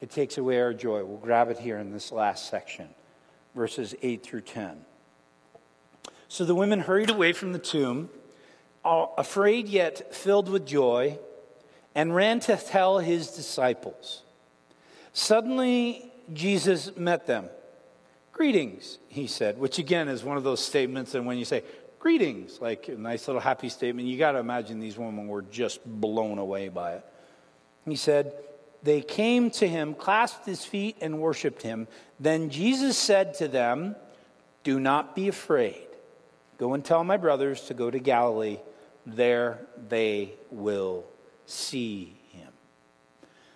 it 0.00 0.10
takes 0.10 0.36
away 0.36 0.60
our 0.60 0.74
joy. 0.74 1.04
We'll 1.04 1.18
grab 1.18 1.48
it 1.48 1.58
here 1.58 1.78
in 1.78 1.92
this 1.92 2.12
last 2.12 2.50
section, 2.50 2.88
verses 3.54 3.94
8 4.02 4.22
through 4.22 4.42
10. 4.42 4.84
So 6.28 6.44
the 6.44 6.54
women 6.54 6.80
hurried 6.80 7.10
away 7.10 7.32
from 7.32 7.52
the 7.52 7.58
tomb, 7.58 8.10
afraid 8.84 9.68
yet 9.68 10.14
filled 10.14 10.48
with 10.48 10.66
joy, 10.66 11.18
and 11.94 12.14
ran 12.14 12.40
to 12.40 12.56
tell 12.56 12.98
his 12.98 13.28
disciples. 13.28 14.22
Suddenly, 15.12 16.10
Jesus 16.32 16.96
met 16.96 17.26
them 17.26 17.48
Greetings, 18.42 18.98
he 19.06 19.28
said, 19.28 19.56
which 19.56 19.78
again 19.78 20.08
is 20.08 20.24
one 20.24 20.36
of 20.36 20.42
those 20.42 20.58
statements. 20.58 21.14
And 21.14 21.24
when 21.24 21.38
you 21.38 21.44
say 21.44 21.62
greetings, 22.00 22.60
like 22.60 22.88
a 22.88 22.96
nice 22.96 23.28
little 23.28 23.40
happy 23.40 23.68
statement, 23.68 24.08
you 24.08 24.18
got 24.18 24.32
to 24.32 24.40
imagine 24.40 24.80
these 24.80 24.98
women 24.98 25.28
were 25.28 25.42
just 25.42 25.78
blown 25.86 26.38
away 26.38 26.68
by 26.68 26.94
it. 26.94 27.06
He 27.84 27.94
said, 27.94 28.34
They 28.82 29.00
came 29.00 29.52
to 29.52 29.68
him, 29.68 29.94
clasped 29.94 30.44
his 30.44 30.64
feet, 30.64 30.96
and 31.00 31.20
worshiped 31.20 31.62
him. 31.62 31.86
Then 32.18 32.50
Jesus 32.50 32.98
said 32.98 33.34
to 33.34 33.46
them, 33.46 33.94
Do 34.64 34.80
not 34.80 35.14
be 35.14 35.28
afraid. 35.28 35.86
Go 36.58 36.74
and 36.74 36.84
tell 36.84 37.04
my 37.04 37.18
brothers 37.18 37.60
to 37.66 37.74
go 37.74 37.92
to 37.92 38.00
Galilee. 38.00 38.58
There 39.06 39.60
they 39.88 40.32
will 40.50 41.04
see 41.46 42.16
him. 42.32 42.48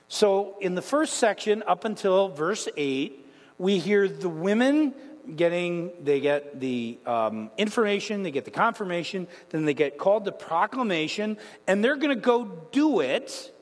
So, 0.06 0.54
in 0.60 0.76
the 0.76 0.80
first 0.80 1.14
section, 1.14 1.64
up 1.66 1.84
until 1.84 2.28
verse 2.28 2.68
8, 2.76 3.24
we 3.58 3.78
hear 3.78 4.08
the 4.08 4.28
women 4.28 4.94
getting, 5.34 5.90
they 6.02 6.20
get 6.20 6.60
the 6.60 6.98
um, 7.06 7.50
information, 7.58 8.22
they 8.22 8.30
get 8.30 8.44
the 8.44 8.50
confirmation, 8.50 9.26
then 9.50 9.64
they 9.64 9.74
get 9.74 9.98
called 9.98 10.24
to 10.26 10.32
proclamation, 10.32 11.36
and 11.66 11.82
they're 11.82 11.96
going 11.96 12.14
to 12.14 12.20
go 12.20 12.44
do 12.70 13.00
it, 13.00 13.52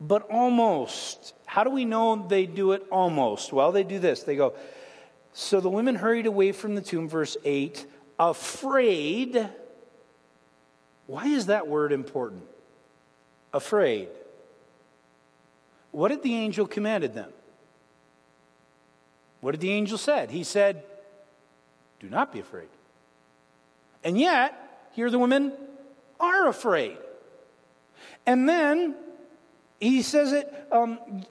but 0.00 0.22
almost. 0.30 1.34
How 1.44 1.64
do 1.64 1.70
we 1.70 1.84
know 1.84 2.26
they 2.28 2.46
do 2.46 2.72
it 2.72 2.86
almost? 2.90 3.52
Well, 3.52 3.72
they 3.72 3.82
do 3.82 3.98
this. 3.98 4.22
They 4.22 4.36
go, 4.36 4.54
so 5.32 5.60
the 5.60 5.70
women 5.70 5.94
hurried 5.94 6.26
away 6.26 6.52
from 6.52 6.74
the 6.74 6.80
tomb, 6.80 7.08
verse 7.08 7.36
8, 7.44 7.86
afraid. 8.18 9.48
Why 11.06 11.26
is 11.26 11.46
that 11.46 11.66
word 11.68 11.92
important? 11.92 12.42
Afraid. 13.52 14.08
What 15.90 16.08
did 16.08 16.22
the 16.22 16.36
angel 16.36 16.66
commanded 16.66 17.14
them? 17.14 17.32
What 19.40 19.52
did 19.52 19.60
the 19.60 19.72
angel 19.72 19.98
said? 19.98 20.30
He 20.30 20.44
said, 20.44 20.82
"Do 21.98 22.08
not 22.08 22.32
be 22.32 22.40
afraid." 22.40 22.68
And 24.04 24.18
yet, 24.18 24.54
here 24.92 25.10
the 25.10 25.18
women 25.18 25.52
are 26.18 26.48
afraid. 26.48 26.96
And 28.26 28.48
then 28.48 28.94
he 29.78 30.02
says 30.02 30.32
it. 30.32 30.68
Um, 30.70 31.24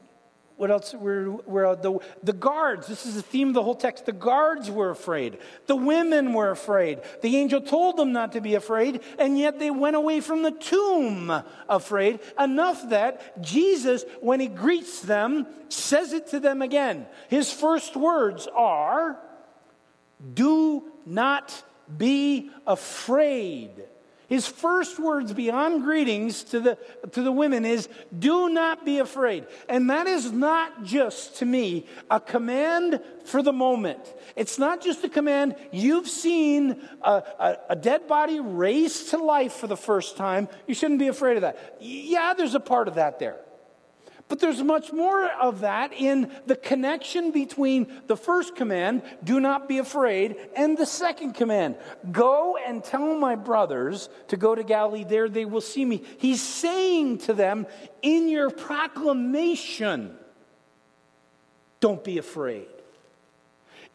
what 0.59 0.71
else? 0.71 0.91
Where 0.91 1.73
the, 1.77 1.99
the 2.21 2.33
guards, 2.33 2.87
this 2.87 3.05
is 3.05 3.15
the 3.15 3.21
theme 3.21 3.47
of 3.47 3.53
the 3.53 3.63
whole 3.63 3.75
text. 3.75 4.05
The 4.05 4.11
guards 4.11 4.69
were 4.69 4.89
afraid. 4.89 5.37
The 5.67 5.75
women 5.77 6.33
were 6.33 6.51
afraid. 6.51 6.99
The 7.21 7.37
angel 7.37 7.61
told 7.61 7.95
them 7.95 8.11
not 8.11 8.33
to 8.33 8.41
be 8.41 8.55
afraid, 8.55 8.99
and 9.17 9.39
yet 9.39 9.57
they 9.57 9.71
went 9.71 9.95
away 9.95 10.19
from 10.19 10.41
the 10.43 10.51
tomb 10.51 11.31
afraid. 11.69 12.19
Enough 12.37 12.89
that 12.89 13.41
Jesus, 13.41 14.03
when 14.19 14.41
he 14.41 14.47
greets 14.47 14.99
them, 14.99 15.47
says 15.69 16.11
it 16.11 16.27
to 16.31 16.41
them 16.41 16.61
again. 16.61 17.07
His 17.29 17.53
first 17.53 17.95
words 17.95 18.45
are, 18.53 19.17
Do 20.33 20.91
not 21.05 21.63
be 21.97 22.51
afraid. 22.67 23.71
His 24.29 24.47
first 24.47 24.99
words 24.99 25.33
beyond 25.33 25.83
greetings 25.83 26.43
to 26.45 26.59
the, 26.59 26.77
to 27.13 27.23
the 27.23 27.31
women 27.31 27.65
is, 27.65 27.89
Do 28.17 28.47
not 28.47 28.85
be 28.85 28.99
afraid. 28.99 29.47
And 29.67 29.89
that 29.89 30.05
is 30.05 30.31
not 30.31 30.83
just, 30.83 31.37
to 31.37 31.45
me, 31.45 31.87
a 32.11 32.19
command 32.19 33.01
for 33.25 33.41
the 33.41 33.51
moment. 33.51 33.99
It's 34.35 34.59
not 34.59 34.81
just 34.81 35.03
a 35.03 35.09
command. 35.09 35.55
You've 35.71 36.07
seen 36.07 36.79
a, 37.01 37.11
a, 37.11 37.57
a 37.71 37.75
dead 37.75 38.07
body 38.07 38.39
raised 38.39 39.09
to 39.09 39.17
life 39.17 39.53
for 39.53 39.65
the 39.65 39.75
first 39.75 40.15
time. 40.15 40.47
You 40.67 40.75
shouldn't 40.75 40.99
be 40.99 41.07
afraid 41.07 41.37
of 41.37 41.41
that. 41.41 41.77
Yeah, 41.79 42.35
there's 42.37 42.55
a 42.55 42.59
part 42.59 42.87
of 42.87 42.95
that 42.95 43.17
there. 43.17 43.37
But 44.29 44.39
there's 44.39 44.61
much 44.61 44.93
more 44.93 45.25
of 45.25 45.61
that 45.61 45.91
in 45.91 46.31
the 46.45 46.55
connection 46.55 47.31
between 47.31 47.91
the 48.05 48.15
first 48.15 48.55
command, 48.55 49.01
do 49.23 49.39
not 49.39 49.67
be 49.67 49.79
afraid, 49.79 50.37
and 50.55 50.77
the 50.77 50.85
second 50.85 51.33
command, 51.33 51.77
go 52.11 52.55
and 52.55 52.83
tell 52.83 53.15
my 53.15 53.35
brothers 53.35 54.07
to 54.27 54.37
go 54.37 54.53
to 54.53 54.63
Galilee, 54.63 55.03
there 55.03 55.27
they 55.27 55.45
will 55.45 55.61
see 55.61 55.83
me. 55.83 56.03
He's 56.19 56.43
saying 56.43 57.17
to 57.19 57.33
them, 57.33 57.65
in 58.03 58.29
your 58.29 58.51
proclamation, 58.51 60.15
don't 61.79 62.03
be 62.03 62.19
afraid. 62.19 62.67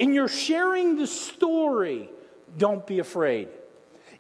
In 0.01 0.13
your 0.13 0.27
sharing 0.27 0.97
the 0.97 1.07
story, 1.07 2.11
don't 2.59 2.85
be 2.85 2.99
afraid. 2.99 3.49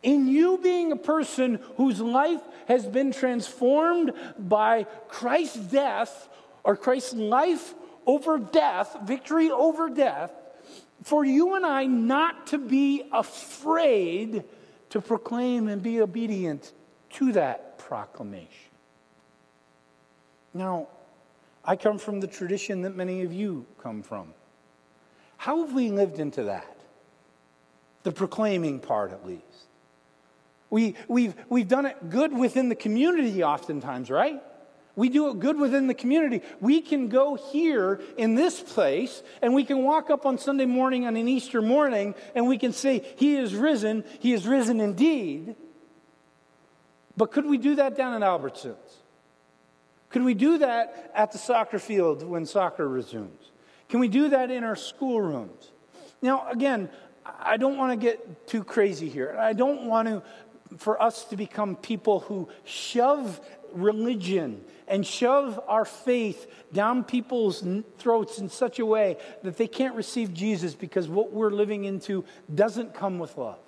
In 0.04 0.28
you 0.28 0.58
being 0.58 0.92
a 0.92 0.96
person 0.96 1.58
whose 1.78 1.98
life 1.98 2.42
has 2.68 2.86
been 2.86 3.10
transformed 3.10 4.12
by 4.38 4.84
Christ's 5.08 5.56
death 5.56 6.28
or 6.62 6.76
Christ's 6.76 7.14
life 7.14 7.74
over 8.06 8.38
death, 8.38 8.98
victory 9.04 9.50
over 9.50 9.88
death, 9.88 10.30
for 11.02 11.24
you 11.24 11.54
and 11.54 11.64
I 11.64 11.86
not 11.86 12.48
to 12.48 12.58
be 12.58 13.08
afraid 13.12 14.44
to 14.90 15.00
proclaim 15.00 15.68
and 15.68 15.82
be 15.82 16.02
obedient 16.02 16.72
to 17.14 17.32
that 17.32 17.78
proclamation. 17.78 18.48
Now, 20.52 20.88
I 21.64 21.76
come 21.76 21.98
from 21.98 22.20
the 22.20 22.26
tradition 22.26 22.82
that 22.82 22.94
many 22.94 23.22
of 23.22 23.32
you 23.32 23.64
come 23.82 24.02
from. 24.02 24.34
How 25.38 25.64
have 25.64 25.74
we 25.74 25.90
lived 25.90 26.20
into 26.20 26.44
that? 26.44 26.76
The 28.02 28.12
proclaiming 28.12 28.80
part, 28.80 29.12
at 29.12 29.26
least. 29.26 29.66
We, 30.74 30.96
we've, 31.06 31.36
we've 31.48 31.68
done 31.68 31.86
it 31.86 32.10
good 32.10 32.36
within 32.36 32.68
the 32.68 32.74
community 32.74 33.44
oftentimes, 33.44 34.10
right? 34.10 34.42
We 34.96 35.08
do 35.08 35.30
it 35.30 35.38
good 35.38 35.56
within 35.56 35.86
the 35.86 35.94
community. 35.94 36.42
We 36.60 36.80
can 36.80 37.08
go 37.08 37.36
here 37.36 38.00
in 38.16 38.34
this 38.34 38.60
place 38.60 39.22
and 39.40 39.54
we 39.54 39.62
can 39.62 39.84
walk 39.84 40.10
up 40.10 40.26
on 40.26 40.36
Sunday 40.36 40.66
morning 40.66 41.06
on 41.06 41.14
an 41.14 41.28
Easter 41.28 41.62
morning 41.62 42.16
and 42.34 42.48
we 42.48 42.58
can 42.58 42.72
say, 42.72 43.06
He 43.18 43.36
is 43.36 43.54
risen. 43.54 44.02
He 44.18 44.32
is 44.32 44.48
risen 44.48 44.80
indeed. 44.80 45.54
But 47.16 47.30
could 47.30 47.46
we 47.46 47.56
do 47.56 47.76
that 47.76 47.96
down 47.96 48.14
in 48.14 48.22
Albertsons? 48.22 48.74
Could 50.08 50.24
we 50.24 50.34
do 50.34 50.58
that 50.58 51.12
at 51.14 51.30
the 51.30 51.38
soccer 51.38 51.78
field 51.78 52.24
when 52.24 52.46
soccer 52.46 52.88
resumes? 52.88 53.52
Can 53.88 54.00
we 54.00 54.08
do 54.08 54.30
that 54.30 54.50
in 54.50 54.64
our 54.64 54.74
schoolrooms? 54.74 55.70
Now, 56.20 56.50
again, 56.50 56.90
I 57.26 57.56
don't 57.56 57.78
want 57.78 57.92
to 57.92 57.96
get 57.96 58.46
too 58.46 58.64
crazy 58.64 59.08
here. 59.08 59.36
I 59.38 59.54
don't 59.54 59.86
want 59.86 60.08
to, 60.08 60.22
for 60.76 61.00
us 61.02 61.24
to 61.26 61.36
become 61.36 61.76
people 61.76 62.20
who 62.20 62.48
shove 62.64 63.40
religion 63.72 64.64
and 64.86 65.06
shove 65.06 65.60
our 65.66 65.84
faith 65.84 66.50
down 66.72 67.04
people's 67.04 67.64
throats 67.98 68.38
in 68.38 68.48
such 68.48 68.78
a 68.78 68.86
way 68.86 69.16
that 69.42 69.56
they 69.56 69.66
can't 69.66 69.94
receive 69.94 70.32
Jesus 70.32 70.74
because 70.74 71.08
what 71.08 71.32
we're 71.32 71.50
living 71.50 71.84
into 71.84 72.24
doesn't 72.54 72.94
come 72.94 73.18
with 73.18 73.36
love. 73.36 73.58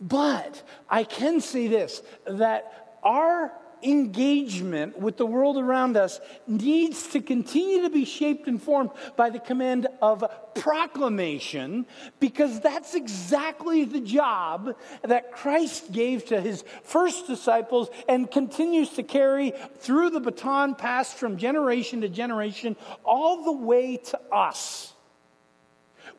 But 0.00 0.62
I 0.88 1.04
can 1.04 1.40
say 1.40 1.68
this 1.68 2.02
that 2.26 2.98
our 3.02 3.52
engagement 3.82 4.98
with 4.98 5.16
the 5.16 5.26
world 5.26 5.56
around 5.56 5.96
us 5.96 6.20
needs 6.46 7.08
to 7.08 7.20
continue 7.20 7.82
to 7.82 7.90
be 7.90 8.04
shaped 8.04 8.48
and 8.48 8.62
formed 8.62 8.90
by 9.16 9.30
the 9.30 9.38
command 9.38 9.86
of 10.00 10.24
proclamation 10.54 11.86
because 12.18 12.60
that's 12.60 12.94
exactly 12.94 13.84
the 13.84 14.00
job 14.00 14.76
that 15.02 15.32
Christ 15.32 15.92
gave 15.92 16.26
to 16.26 16.40
his 16.40 16.64
first 16.82 17.26
disciples 17.26 17.88
and 18.08 18.30
continues 18.30 18.90
to 18.90 19.02
carry 19.02 19.52
through 19.78 20.10
the 20.10 20.20
baton 20.20 20.74
passed 20.74 21.16
from 21.16 21.36
generation 21.36 22.00
to 22.00 22.08
generation 22.08 22.76
all 23.04 23.44
the 23.44 23.52
way 23.52 23.96
to 23.96 24.20
us. 24.32 24.92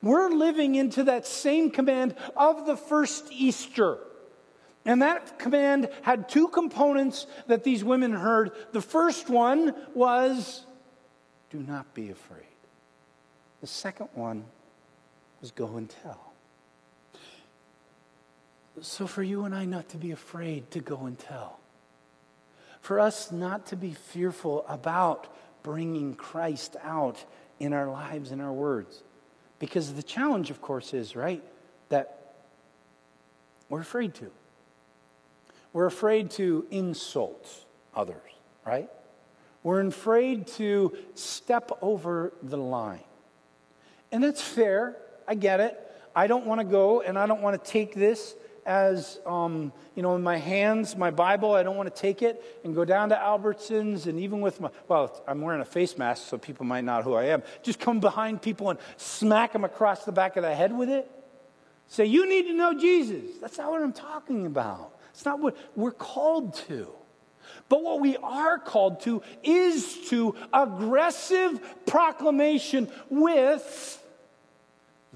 We're 0.01 0.29
living 0.29 0.75
into 0.75 1.05
that 1.05 1.25
same 1.25 1.71
command 1.71 2.15
of 2.35 2.65
the 2.65 2.77
first 2.77 3.27
Easter. 3.31 3.97
And 4.87 5.01
that 5.01 5.37
command 5.37 5.89
had 6.01 6.29
two 6.29 6.47
components 6.47 7.27
that 7.47 7.65
these 7.65 7.83
women 7.83 8.13
heard. 8.13 8.51
The 8.71 8.81
first 8.81 9.29
one 9.29 9.75
was, 9.93 10.65
do 11.49 11.59
not 11.59 11.93
be 11.93 12.09
afraid. 12.09 12.45
The 13.59 13.67
second 13.67 14.07
one 14.13 14.45
was, 15.41 15.51
go 15.51 15.75
and 15.75 15.93
tell. 16.03 16.31
So, 18.79 19.07
for 19.07 19.23
you 19.23 19.43
and 19.43 19.53
I 19.53 19.65
not 19.65 19.89
to 19.89 19.97
be 19.97 20.11
afraid 20.11 20.71
to 20.71 20.79
go 20.79 21.01
and 21.01 21.19
tell, 21.19 21.59
for 22.79 23.01
us 23.01 23.29
not 23.29 23.65
to 23.67 23.75
be 23.75 23.91
fearful 23.91 24.65
about 24.69 25.27
bringing 25.63 26.15
Christ 26.15 26.77
out 26.81 27.25
in 27.59 27.73
our 27.73 27.89
lives 27.89 28.31
and 28.31 28.41
our 28.41 28.53
words. 28.53 29.03
Because 29.59 29.95
the 29.95 30.03
challenge, 30.03 30.49
of 30.49 30.61
course, 30.61 30.93
is, 30.93 31.13
right, 31.13 31.43
that 31.89 32.35
we're 33.67 33.81
afraid 33.81 34.13
to. 34.13 34.31
We're 35.77 35.85
afraid 35.85 36.31
to 36.31 36.65
insult 36.71 37.47
others, 37.93 38.31
right? 38.65 38.89
We're 39.61 39.85
afraid 39.85 40.47
to 40.57 40.97
step 41.13 41.69
over 41.83 42.33
the 42.41 42.57
line. 42.57 43.03
And 44.11 44.23
that's 44.23 44.41
fair. 44.41 44.97
I 45.27 45.35
get 45.35 45.59
it. 45.59 45.79
I 46.15 46.25
don't 46.25 46.47
want 46.47 46.61
to 46.61 46.65
go 46.65 47.01
and 47.01 47.15
I 47.15 47.27
don't 47.27 47.43
want 47.43 47.63
to 47.63 47.71
take 47.71 47.93
this 47.93 48.33
as, 48.65 49.19
um, 49.27 49.71
you 49.93 50.01
know, 50.01 50.15
in 50.15 50.23
my 50.23 50.37
hands, 50.37 50.95
my 50.95 51.11
Bible. 51.11 51.53
I 51.53 51.61
don't 51.61 51.77
want 51.77 51.93
to 51.93 52.01
take 52.01 52.23
it 52.23 52.59
and 52.63 52.73
go 52.73 52.83
down 52.83 53.09
to 53.09 53.15
Albertsons 53.15 54.07
and 54.07 54.19
even 54.19 54.41
with 54.41 54.59
my, 54.59 54.71
well, 54.87 55.23
I'm 55.27 55.41
wearing 55.41 55.61
a 55.61 55.65
face 55.65 55.95
mask 55.95 56.27
so 56.27 56.39
people 56.39 56.65
might 56.65 56.85
not 56.85 57.05
know 57.05 57.11
who 57.11 57.13
I 57.13 57.25
am. 57.25 57.43
Just 57.61 57.79
come 57.79 57.99
behind 57.99 58.41
people 58.41 58.71
and 58.71 58.79
smack 58.95 59.53
them 59.53 59.63
across 59.63 60.05
the 60.05 60.11
back 60.11 60.37
of 60.37 60.41
the 60.41 60.55
head 60.55 60.75
with 60.75 60.89
it. 60.89 61.07
Say, 61.87 62.05
you 62.05 62.27
need 62.27 62.47
to 62.47 62.53
know 62.53 62.73
Jesus. 62.73 63.37
That's 63.39 63.59
not 63.59 63.69
what 63.69 63.83
I'm 63.83 63.93
talking 63.93 64.47
about. 64.47 64.96
It's 65.17 65.25
not 65.25 65.39
what 65.39 65.57
we're 65.75 65.89
called 65.89 66.53
to. 66.67 66.89
But 67.69 67.81
what 67.81 67.99
we 67.99 68.17
are 68.17 68.59
called 68.59 68.99
to 69.01 69.23
is 69.41 70.09
to 70.09 70.35
aggressive 70.53 71.59
proclamation 71.87 72.87
with 73.09 74.05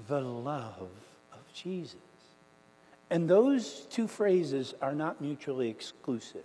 the 0.08 0.20
love 0.20 0.90
of 1.32 1.52
Jesus. 1.54 1.94
And 3.10 3.30
those 3.30 3.86
two 3.90 4.08
phrases 4.08 4.74
are 4.82 4.92
not 4.92 5.20
mutually 5.20 5.68
exclusive. 5.68 6.42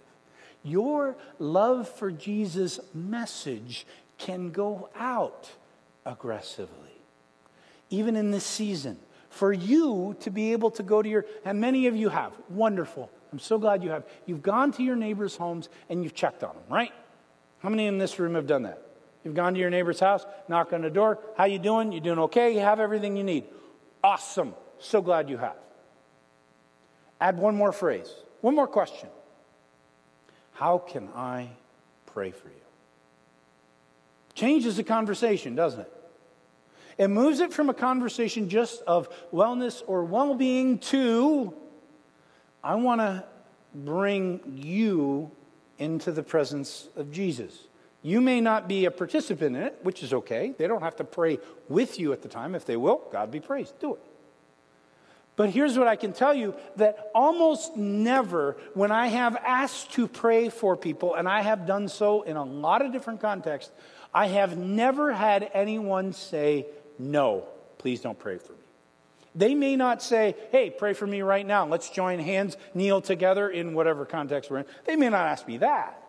Your 0.61 1.15
love 1.39 1.89
for 1.89 2.11
Jesus' 2.11 2.79
message 2.93 3.87
can 4.19 4.51
go 4.51 4.89
out 4.95 5.49
aggressively, 6.05 7.01
even 7.89 8.15
in 8.15 8.29
this 8.29 8.45
season. 8.45 8.99
For 9.38 9.54
you 9.54 10.15
to 10.21 10.32
be 10.32 10.52
able 10.54 10.71
to 10.71 10.82
go 10.82 11.04
to 11.04 11.08
your, 11.08 11.23
and 11.45 11.62
many 11.62 11.86
of 11.86 11.95
you 11.95 12.10
have, 12.10 12.32
wonderful. 12.50 13.12
I'm 13.32 13.38
so 13.38 13.60
glad 13.60 13.84
you 13.84 13.91
have. 13.91 14.04
You've 14.26 14.41
gone 14.41 14.71
to 14.71 14.84
your 14.84 14.95
neighbors' 14.95 15.36
homes 15.36 15.69
and 15.89 16.04
you've 16.04 16.15
checked 16.15 16.43
on 16.43 16.56
them, 16.56 16.63
right? 16.71 16.91
How 17.60 17.69
many 17.69 17.86
in 17.86 18.00
this 18.00 18.17
room 18.17 18.34
have 18.34 18.47
done 18.47 18.63
that? 18.63 18.82
You've 19.23 19.36
gone 19.36 19.54
to 19.54 19.60
your 19.60 19.69
neighbor's 19.69 20.00
house, 20.00 20.26
knock 20.47 20.73
on 20.73 20.82
the 20.82 20.89
door. 20.89 21.19
How 21.38 21.45
you 21.45 21.60
doing? 21.60 21.91
You 21.91 22.00
doing 22.00 22.17
okay? 22.17 22.52
You 22.56 22.62
have 22.62 22.80
everything 22.80 23.15
you 23.15 23.23
need. 23.23 23.43
Awesome. 24.04 24.56
So 24.80 25.04
glad 25.04 25.30
you 25.30 25.38
have. 25.38 25.58
Add 27.21 27.38
one 27.38 27.56
more 27.56 27.71
phrase. 27.71 28.10
One 28.41 28.56
more 28.56 28.67
question. 28.67 29.10
How 30.54 30.80
can 30.80 31.10
I 31.15 31.50
pray 32.08 32.32
for 32.32 32.47
you? 32.47 32.56
Changes 34.34 34.78
the 34.78 34.84
conversation, 34.84 35.54
doesn't 35.54 35.82
it? 35.82 35.93
It 36.97 37.10
moves 37.10 37.39
it 37.39 37.53
from 37.53 37.69
a 37.69 37.73
conversation 37.73 38.49
just 38.49 38.81
of 38.83 39.10
wellness 39.31 39.83
or 39.86 40.03
well 40.03 40.33
being 40.36 40.79
to 40.79 41.53
I 42.63 42.75
want 42.75 42.99
to 43.01 43.23
bring 43.73 44.41
you 44.62 45.31
into 45.77 46.12
the 46.12 46.23
presence 46.23 46.89
of 46.95 47.12
Jesus. 47.12 47.57
You 48.01 48.19
may 48.19 48.41
not 48.41 48.67
be 48.67 48.86
a 48.86 48.91
participant 48.91 49.55
in 49.55 49.62
it, 49.62 49.79
which 49.83 50.03
is 50.03 50.13
okay. 50.13 50.53
They 50.57 50.67
don't 50.67 50.81
have 50.81 50.95
to 50.97 51.03
pray 51.03 51.39
with 51.69 51.99
you 51.99 52.13
at 52.13 52.21
the 52.21 52.27
time. 52.27 52.55
If 52.55 52.65
they 52.65 52.75
will, 52.75 53.07
God 53.12 53.31
be 53.31 53.39
praised. 53.39 53.79
Do 53.79 53.95
it. 53.95 54.01
But 55.38 55.51
here's 55.51 55.77
what 55.77 55.88
I 55.88 55.95
can 55.95 56.13
tell 56.13 56.33
you 56.33 56.55
that 56.77 57.12
almost 57.13 57.77
never, 57.77 58.57
when 58.73 58.91
I 58.91 59.07
have 59.07 59.36
asked 59.38 59.93
to 59.93 60.07
pray 60.07 60.49
for 60.49 60.75
people, 60.75 61.13
and 61.13 61.29
I 61.29 61.41
have 61.41 61.67
done 61.67 61.88
so 61.88 62.23
in 62.23 62.38
a 62.38 62.43
lot 62.43 62.83
of 62.83 62.91
different 62.91 63.21
contexts, 63.21 63.71
I 64.13 64.27
have 64.27 64.57
never 64.57 65.13
had 65.13 65.49
anyone 65.53 66.12
say, 66.12 66.65
No, 66.99 67.45
please 67.77 68.01
don't 68.01 68.17
pray 68.17 68.38
for 68.38 68.53
me. 68.53 68.60
They 69.36 69.53
may 69.53 69.75
not 69.75 70.01
say, 70.01 70.36
hey, 70.51 70.71
pray 70.71 70.93
for 70.93 71.05
me 71.05 71.21
right 71.21 71.45
now. 71.45 71.67
Let's 71.67 71.91
join 71.91 72.17
hands, 72.17 72.57
kneel 72.73 73.01
together 73.01 73.49
in 73.49 73.75
whatever 73.75 74.03
context 74.03 74.49
we're 74.49 74.60
in. 74.60 74.65
They 74.86 74.95
may 74.95 75.10
not 75.10 75.27
ask 75.27 75.47
me 75.47 75.57
that. 75.57 76.03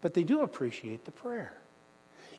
But 0.00 0.14
they 0.14 0.24
do 0.24 0.40
appreciate 0.40 1.04
the 1.04 1.12
prayer. 1.12 1.54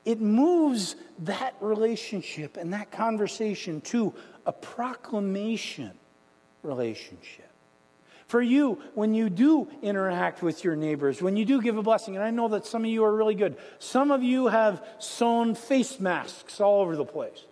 It 0.04 0.20
moves 0.20 0.98
that 1.20 1.56
relationship 1.62 2.58
and 2.58 2.74
that 2.74 2.92
conversation 2.92 3.80
to 3.82 4.14
a 4.46 4.52
proclamation 4.52 5.92
relationship. 6.62 7.53
For 8.28 8.42
you, 8.42 8.82
when 8.94 9.14
you 9.14 9.30
do 9.30 9.68
interact 9.82 10.42
with 10.42 10.64
your 10.64 10.76
neighbors, 10.76 11.22
when 11.22 11.38
you 11.38 11.46
do 11.46 11.62
give 11.62 11.78
a 11.78 11.84
blessing, 11.84 12.16
and 12.16 12.24
I 12.24 12.32
know 12.32 12.48
that 12.50 12.66
some 12.66 12.84
of 12.84 12.90
you 12.90 13.04
are 13.04 13.16
really 13.16 13.36
good, 13.36 13.58
some 13.80 14.12
of 14.12 14.24
you 14.24 14.48
have 14.48 14.86
sewn 15.00 15.56
face 15.56 16.00
masks 16.00 16.60
all 16.60 16.82
over 16.82 16.96
the 16.96 17.06
place. 17.06 17.46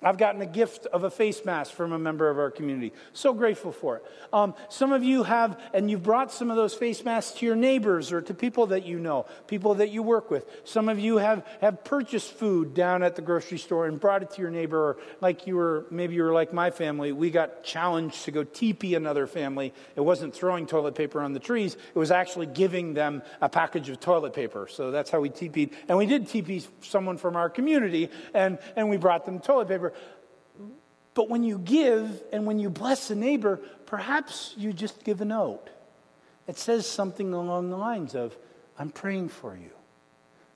I've 0.00 0.16
gotten 0.16 0.40
a 0.40 0.46
gift 0.46 0.86
of 0.86 1.02
a 1.02 1.10
face 1.10 1.44
mask 1.44 1.72
from 1.72 1.92
a 1.92 1.98
member 1.98 2.30
of 2.30 2.38
our 2.38 2.52
community. 2.52 2.92
So 3.12 3.34
grateful 3.34 3.72
for 3.72 3.96
it. 3.96 4.04
Um, 4.32 4.54
some 4.68 4.92
of 4.92 5.02
you 5.02 5.24
have, 5.24 5.60
and 5.74 5.90
you've 5.90 6.04
brought 6.04 6.30
some 6.30 6.50
of 6.50 6.56
those 6.56 6.72
face 6.72 7.04
masks 7.04 7.38
to 7.38 7.46
your 7.46 7.56
neighbors 7.56 8.12
or 8.12 8.20
to 8.22 8.32
people 8.32 8.66
that 8.68 8.86
you 8.86 9.00
know, 9.00 9.26
people 9.48 9.74
that 9.76 9.90
you 9.90 10.04
work 10.04 10.30
with. 10.30 10.46
Some 10.62 10.88
of 10.88 11.00
you 11.00 11.16
have, 11.16 11.44
have 11.60 11.82
purchased 11.82 12.30
food 12.30 12.74
down 12.74 13.02
at 13.02 13.16
the 13.16 13.22
grocery 13.22 13.58
store 13.58 13.86
and 13.86 13.98
brought 13.98 14.22
it 14.22 14.30
to 14.32 14.40
your 14.40 14.52
neighbor, 14.52 14.78
or 14.78 14.98
like 15.20 15.48
you 15.48 15.56
were, 15.56 15.84
maybe 15.90 16.14
you 16.14 16.22
were 16.22 16.32
like 16.32 16.52
my 16.52 16.70
family. 16.70 17.10
We 17.10 17.30
got 17.30 17.64
challenged 17.64 18.24
to 18.26 18.30
go 18.30 18.44
TP 18.44 18.96
another 18.96 19.26
family. 19.26 19.74
It 19.96 20.02
wasn't 20.02 20.32
throwing 20.32 20.66
toilet 20.66 20.94
paper 20.94 21.20
on 21.20 21.32
the 21.32 21.40
trees, 21.40 21.74
it 21.74 21.98
was 21.98 22.12
actually 22.12 22.46
giving 22.46 22.94
them 22.94 23.22
a 23.40 23.48
package 23.48 23.88
of 23.88 23.98
toilet 23.98 24.32
paper. 24.32 24.68
So 24.70 24.92
that's 24.92 25.10
how 25.10 25.18
we 25.18 25.30
TP'd. 25.30 25.74
And 25.88 25.98
we 25.98 26.06
did 26.06 26.26
TP 26.26 26.64
someone 26.82 27.16
from 27.16 27.34
our 27.34 27.50
community, 27.50 28.10
and, 28.32 28.60
and 28.76 28.88
we 28.88 28.96
brought 28.96 29.26
them 29.26 29.40
toilet 29.40 29.66
paper 29.66 29.87
neighbor. 29.88 30.72
But 31.14 31.28
when 31.28 31.42
you 31.42 31.58
give 31.58 32.22
and 32.32 32.46
when 32.46 32.58
you 32.58 32.70
bless 32.70 33.10
a 33.10 33.14
neighbor, 33.14 33.60
perhaps 33.86 34.54
you 34.56 34.72
just 34.72 35.04
give 35.04 35.20
a 35.20 35.24
note. 35.24 35.68
It 36.46 36.58
says 36.58 36.86
something 36.86 37.32
along 37.32 37.70
the 37.70 37.76
lines 37.76 38.14
of, 38.14 38.36
I'm 38.78 38.90
praying 38.90 39.30
for 39.30 39.56
you. 39.56 39.70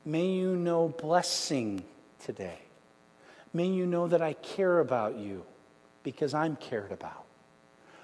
May 0.05 0.27
you 0.27 0.57
know 0.57 0.89
blessing 0.89 1.85
today. 2.25 2.59
May 3.53 3.67
you 3.67 3.87
know 3.87 4.09
that 4.09 4.23
I 4.23 4.33
care 4.35 4.81
about 4.81 5.19
you 5.19 5.45
because 6.03 6.33
I'm 6.35 6.57
cared 6.57 6.93
about. 6.93 7.25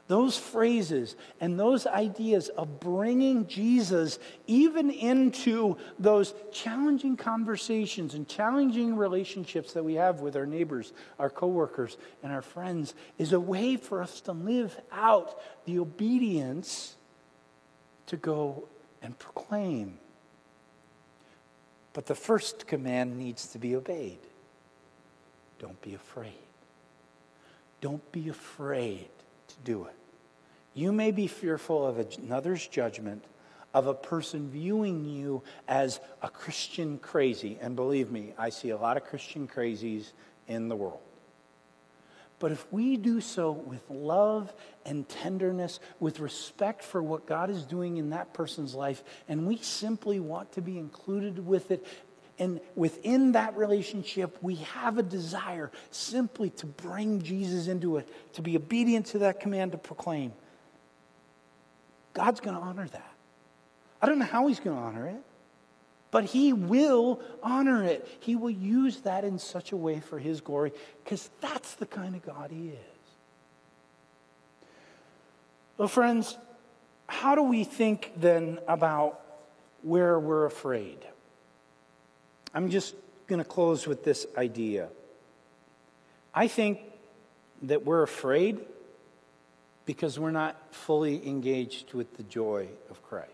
Those 0.09 0.38
phrases 0.38 1.14
and 1.38 1.61
those 1.61 1.87
ideas 1.87 2.49
of 2.49 2.81
bringing 2.81 3.47
Jesus 3.47 4.18
even 4.47 4.90
into 4.90 5.77
those 5.99 6.35
challenging 6.51 7.16
conversations 7.16 8.14
and 8.14 8.27
challenging 8.27 8.97
relationships 8.97 9.75
that 9.75 9.85
we 9.85 9.94
have 9.94 10.21
with 10.21 10.35
our 10.35 10.47
neighbors, 10.47 10.92
our 11.18 11.29
coworkers, 11.29 11.99
and 12.23 12.33
our 12.33 12.42
friends 12.42 12.94
is 13.18 13.35
a 13.35 13.40
way 13.40 13.77
for 13.77 14.03
us 14.03 14.23
to 14.23 14.33
live 14.33 14.81
out 14.90 15.40
the 15.66 15.79
obedience 15.79 16.97
to 18.07 18.16
go 18.16 18.64
and 19.03 19.16
proclaim. 19.18 19.99
But 21.92 22.07
the 22.07 22.14
first 22.14 22.66
command 22.66 23.18
needs 23.18 23.49
to 23.49 23.59
be 23.59 23.77
obeyed. 23.77 24.18
Don't 25.59 25.81
be 25.83 25.94
afraid. 25.94 26.33
Don't 27.83 28.11
be 28.11 28.31
afraid 28.31 29.09
do 29.64 29.85
it. 29.85 29.94
You 30.75 30.92
may 30.92 31.11
be 31.11 31.27
fearful 31.27 31.87
of 31.87 31.99
another's 32.18 32.66
judgment, 32.66 33.25
of 33.75 33.87
a 33.87 33.94
person 33.94 34.51
viewing 34.51 35.05
you 35.05 35.42
as 35.66 36.01
a 36.23 36.29
Christian 36.29 36.99
crazy. 36.99 37.59
And 37.61 37.77
believe 37.77 38.11
me, 38.11 38.33
I 38.38 38.51
see 38.51 38.71
a 38.71 38.77
lot 38.77 38.97
of 38.97 39.05
Christian 39.05 39.49
crazies 39.49 40.12
in 40.47 40.68
the 40.68 40.77
world. 40.77 41.01
But 42.38 42.53
if 42.53 42.73
we 42.73 42.97
do 42.97 43.21
so 43.21 43.51
with 43.51 43.83
love 43.90 44.53
and 44.87 45.09
tenderness, 45.09 45.81
with 45.99 46.21
respect 46.21 46.85
for 46.85 47.03
what 47.03 47.27
God 47.27 47.51
is 47.51 47.64
doing 47.64 47.97
in 47.97 48.11
that 48.11 48.33
person's 48.33 48.75
life, 48.75 49.03
and 49.29 49.47
we 49.47 49.57
simply 49.57 50.21
want 50.21 50.53
to 50.53 50.62
be 50.62 50.79
included 50.79 51.44
with 51.44 51.73
it, 51.73 51.85
and 52.38 52.61
within 52.77 53.33
that 53.33 53.57
relationship, 53.57 54.37
we 54.40 54.57
have 54.57 54.96
a 54.98 55.03
desire 55.03 55.70
simply 55.90 56.51
to 56.51 56.66
bring 56.66 57.20
Jesus 57.22 57.66
into 57.66 57.96
it, 57.96 58.09
to 58.35 58.42
be 58.42 58.57
obedient 58.57 59.07
to 59.07 59.18
that 59.20 59.40
command 59.40 59.72
to 59.72 59.79
proclaim. 59.79 60.33
God's 62.14 62.40
going 62.40 62.57
to 62.57 62.62
honor 62.62 62.87
that. 62.87 63.12
I 64.01 64.07
don't 64.07 64.18
know 64.18 64.24
how 64.24 64.46
He's 64.46 64.61
going 64.61 64.77
to 64.77 64.83
honor 64.83 65.09
it, 65.09 65.22
but 66.11 66.24
He 66.24 66.53
will 66.53 67.20
honor 67.42 67.85
it. 67.85 68.07
He 68.20 68.37
will 68.37 68.51
use 68.51 69.01
that 69.01 69.24
in 69.24 69.38
such 69.38 69.72
a 69.72 69.77
way 69.77 69.98
for 69.98 70.18
His 70.18 70.40
glory 70.40 70.72
because 71.03 71.29
that's 71.40 71.74
the 71.74 71.87
kind 71.87 72.14
of 72.14 72.24
God 72.24 72.51
He 72.53 72.68
is. 72.68 72.79
Well, 75.77 75.88
friends, 75.88 76.37
how 77.09 77.35
do 77.35 77.42
we 77.42 77.64
think 77.64 78.12
then 78.16 78.59
about 78.68 79.20
where 79.83 80.18
we're 80.18 80.44
afraid? 80.44 80.98
I'm 82.54 82.70
just 82.70 82.94
going 83.26 83.38
to 83.38 83.48
close 83.48 83.87
with 83.87 84.04
this 84.04 84.26
idea. 84.37 84.88
I 86.34 86.48
think 86.48 86.80
that 87.62 87.84
we're 87.84 88.02
afraid 88.02 88.61
because 89.87 90.18
we're 90.18 90.30
not 90.30 90.56
fully 90.70 91.26
engaged 91.26 91.94
with 91.94 92.16
the 92.16 92.22
joy 92.22 92.68
of 92.90 93.02
Christ. 93.02 93.30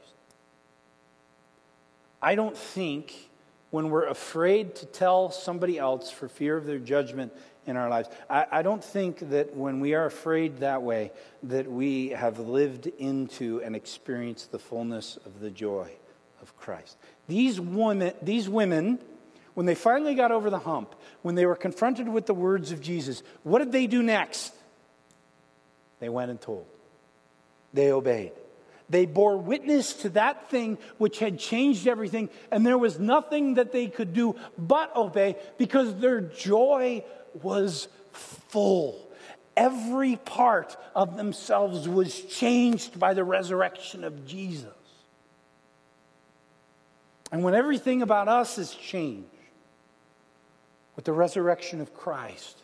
I 2.22 2.34
don't 2.34 2.56
think 2.56 3.30
when 3.70 3.90
we're 3.90 4.06
afraid 4.06 4.76
to 4.76 4.86
tell 4.86 5.30
somebody 5.30 5.78
else 5.78 6.10
for 6.10 6.28
fear 6.28 6.56
of 6.56 6.64
their 6.64 6.78
judgment 6.78 7.32
in 7.66 7.76
our 7.76 7.90
lives, 7.90 8.08
I, 8.30 8.46
I, 8.50 8.62
don't 8.62 8.84
think 8.84 9.30
that 9.30 9.56
when 9.56 9.80
we 9.80 9.94
are 9.94 10.06
afraid 10.06 10.58
that 10.58 10.82
way, 10.82 11.10
that 11.42 11.70
we 11.70 12.10
have 12.10 12.38
lived 12.38 12.86
into 12.86 13.60
and 13.62 13.74
experienced 13.74 14.52
the 14.52 14.58
fullness 14.58 15.18
of 15.26 15.40
the 15.40 15.50
joy 15.50 15.90
of 16.44 16.56
Christ. 16.58 16.98
These 17.26 17.58
women, 17.58 18.12
these 18.20 18.50
women, 18.50 18.98
when 19.54 19.64
they 19.64 19.74
finally 19.74 20.14
got 20.14 20.30
over 20.30 20.50
the 20.50 20.58
hump, 20.58 20.94
when 21.22 21.34
they 21.34 21.46
were 21.46 21.56
confronted 21.56 22.06
with 22.06 22.26
the 22.26 22.34
words 22.34 22.70
of 22.70 22.82
Jesus, 22.82 23.22
what 23.44 23.60
did 23.60 23.72
they 23.72 23.86
do 23.86 24.02
next? 24.02 24.54
They 26.00 26.10
went 26.10 26.30
and 26.30 26.38
told. 26.38 26.66
They 27.72 27.90
obeyed. 27.90 28.32
They 28.90 29.06
bore 29.06 29.38
witness 29.38 29.94
to 30.02 30.10
that 30.10 30.50
thing 30.50 30.76
which 30.98 31.18
had 31.18 31.38
changed 31.38 31.88
everything, 31.88 32.28
and 32.50 32.66
there 32.66 32.76
was 32.76 32.98
nothing 32.98 33.54
that 33.54 33.72
they 33.72 33.86
could 33.86 34.12
do 34.12 34.36
but 34.58 34.94
obey 34.94 35.36
because 35.56 35.96
their 35.96 36.20
joy 36.20 37.02
was 37.42 37.88
full. 38.12 39.00
Every 39.56 40.16
part 40.16 40.76
of 40.94 41.16
themselves 41.16 41.88
was 41.88 42.20
changed 42.20 43.00
by 43.00 43.14
the 43.14 43.24
resurrection 43.24 44.04
of 44.04 44.26
Jesus. 44.26 44.74
And 47.34 47.42
when 47.42 47.56
everything 47.56 48.00
about 48.00 48.28
us 48.28 48.58
is 48.58 48.72
changed 48.72 49.26
with 50.94 51.04
the 51.04 51.12
resurrection 51.12 51.80
of 51.80 51.92
Christ, 51.92 52.58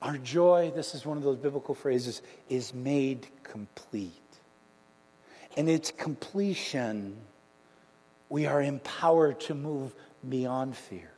our 0.00 0.16
joy, 0.16 0.72
this 0.74 0.94
is 0.94 1.04
one 1.04 1.18
of 1.18 1.22
those 1.22 1.36
biblical 1.36 1.74
phrases, 1.74 2.22
is 2.48 2.72
made 2.72 3.26
complete. 3.42 4.14
In 5.58 5.68
its 5.68 5.90
completion, 5.90 7.18
we 8.30 8.46
are 8.46 8.62
empowered 8.62 9.38
to 9.40 9.54
move 9.54 9.94
beyond 10.26 10.74
fear. 10.74 11.10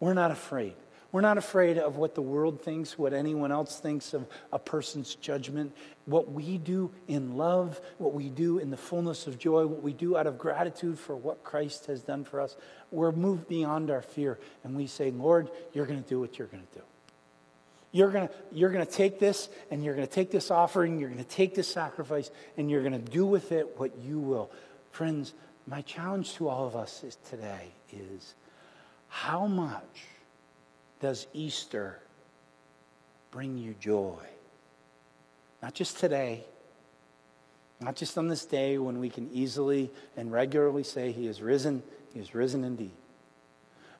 We're 0.00 0.14
not 0.14 0.32
afraid. 0.32 0.74
We're 1.14 1.20
not 1.20 1.38
afraid 1.38 1.78
of 1.78 1.96
what 1.96 2.16
the 2.16 2.22
world 2.22 2.60
thinks, 2.60 2.98
what 2.98 3.12
anyone 3.12 3.52
else 3.52 3.78
thinks 3.78 4.14
of 4.14 4.26
a 4.52 4.58
person's 4.58 5.14
judgment. 5.14 5.72
What 6.06 6.32
we 6.32 6.58
do 6.58 6.90
in 7.06 7.36
love, 7.36 7.80
what 7.98 8.14
we 8.14 8.28
do 8.28 8.58
in 8.58 8.70
the 8.70 8.76
fullness 8.76 9.28
of 9.28 9.38
joy, 9.38 9.64
what 9.64 9.80
we 9.80 9.92
do 9.92 10.16
out 10.16 10.26
of 10.26 10.38
gratitude 10.38 10.98
for 10.98 11.14
what 11.14 11.44
Christ 11.44 11.86
has 11.86 12.02
done 12.02 12.24
for 12.24 12.40
us, 12.40 12.56
we're 12.90 13.12
moved 13.12 13.46
beyond 13.46 13.92
our 13.92 14.02
fear. 14.02 14.40
And 14.64 14.74
we 14.74 14.88
say, 14.88 15.12
Lord, 15.12 15.50
you're 15.72 15.86
going 15.86 16.02
to 16.02 16.08
do 16.08 16.18
what 16.18 16.36
you're 16.36 16.48
going 16.48 16.66
to 16.72 16.78
do. 16.80 16.84
You're 17.92 18.10
going 18.10 18.28
you're 18.50 18.70
going 18.70 18.84
to 18.84 18.92
take 18.92 19.20
this 19.20 19.48
and 19.70 19.84
you're 19.84 19.94
going 19.94 20.08
to 20.08 20.12
take 20.12 20.32
this 20.32 20.50
offering, 20.50 20.98
you're 20.98 21.10
going 21.10 21.22
to 21.22 21.30
take 21.30 21.54
this 21.54 21.68
sacrifice, 21.68 22.28
and 22.56 22.68
you're 22.68 22.82
going 22.82 23.00
to 23.00 23.12
do 23.12 23.24
with 23.24 23.52
it 23.52 23.78
what 23.78 23.96
you 23.98 24.18
will. 24.18 24.50
Friends, 24.90 25.32
my 25.68 25.82
challenge 25.82 26.34
to 26.34 26.48
all 26.48 26.66
of 26.66 26.74
us 26.74 27.04
is 27.04 27.18
today 27.30 27.68
is 27.92 28.34
how 29.06 29.46
much 29.46 30.08
does 31.04 31.26
Easter 31.34 31.98
bring 33.30 33.58
you 33.58 33.74
joy? 33.78 34.24
Not 35.62 35.74
just 35.74 35.98
today, 35.98 36.46
not 37.78 37.94
just 37.94 38.16
on 38.16 38.28
this 38.28 38.46
day 38.46 38.78
when 38.78 38.98
we 38.98 39.10
can 39.10 39.28
easily 39.30 39.90
and 40.16 40.32
regularly 40.32 40.82
say, 40.82 41.12
He 41.12 41.26
is 41.26 41.42
risen, 41.42 41.82
He 42.14 42.20
is 42.20 42.34
risen 42.34 42.64
indeed, 42.64 42.96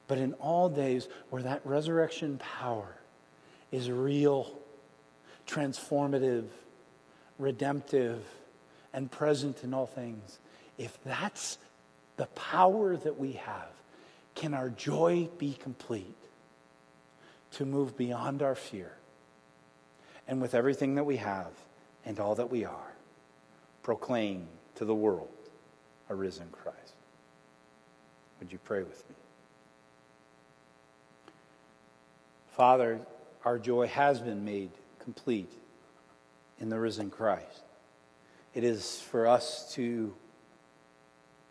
but 0.07 0.17
in 0.17 0.33
all 0.33 0.67
days 0.67 1.07
where 1.29 1.43
that 1.43 1.61
resurrection 1.63 2.39
power 2.39 2.95
is 3.71 3.91
real, 3.91 4.57
transformative, 5.45 6.45
redemptive, 7.37 8.23
and 8.93 9.11
present 9.11 9.63
in 9.63 9.75
all 9.75 9.85
things, 9.85 10.39
if 10.79 10.97
that's 11.03 11.59
the 12.17 12.25
power 12.25 12.97
that 12.97 13.19
we 13.19 13.33
have, 13.33 13.69
can 14.33 14.55
our 14.55 14.69
joy 14.69 15.29
be 15.37 15.53
complete 15.53 16.15
to 17.55 17.65
move 17.65 17.97
beyond 17.97 18.41
our 18.41 18.55
fear 18.55 18.91
and 20.27 20.41
with 20.41 20.55
everything 20.55 20.95
that 20.95 21.03
we 21.03 21.17
have 21.17 21.51
and 22.05 22.19
all 22.19 22.35
that 22.35 22.49
we 22.49 22.65
are, 22.65 22.93
proclaim 23.83 24.47
to 24.75 24.85
the 24.85 24.95
world 24.95 25.29
a 26.09 26.15
risen 26.15 26.47
Christ? 26.51 26.93
Would 28.39 28.51
you 28.51 28.59
pray 28.63 28.79
with 28.79 29.03
me? 29.09 29.15
Father, 32.55 32.99
our 33.43 33.59
joy 33.59 33.87
has 33.87 34.19
been 34.19 34.45
made 34.45 34.71
complete 34.99 35.51
in 36.59 36.69
the 36.69 36.79
risen 36.79 37.09
Christ. 37.09 37.63
It 38.53 38.63
is 38.63 38.99
for 38.99 39.27
us 39.27 39.73
to 39.73 40.13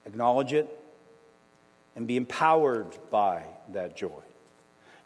acknowledge 0.06 0.52
it 0.52 0.80
and 1.94 2.06
be 2.06 2.16
empowered 2.16 2.96
by 3.10 3.44
that 3.72 3.96
joy, 3.96 4.22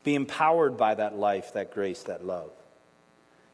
be 0.04 0.14
empowered 0.14 0.76
by 0.76 0.94
that 0.94 1.16
life, 1.16 1.52
that 1.54 1.72
grace, 1.72 2.02
that 2.04 2.24
love. 2.24 2.50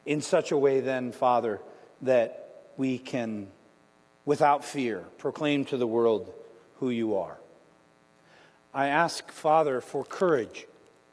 In 0.06 0.20
such 0.20 0.52
a 0.52 0.58
way, 0.58 0.80
then, 0.80 1.12
Father, 1.12 1.60
that 2.02 2.64
we 2.76 2.98
can, 2.98 3.48
without 4.24 4.64
fear, 4.64 5.04
proclaim 5.18 5.64
to 5.66 5.76
the 5.76 5.86
world 5.86 6.32
who 6.78 6.90
you 6.90 7.16
are. 7.16 7.38
I 8.72 8.88
ask, 8.88 9.30
Father, 9.30 9.80
for 9.80 10.04
courage, 10.04 10.66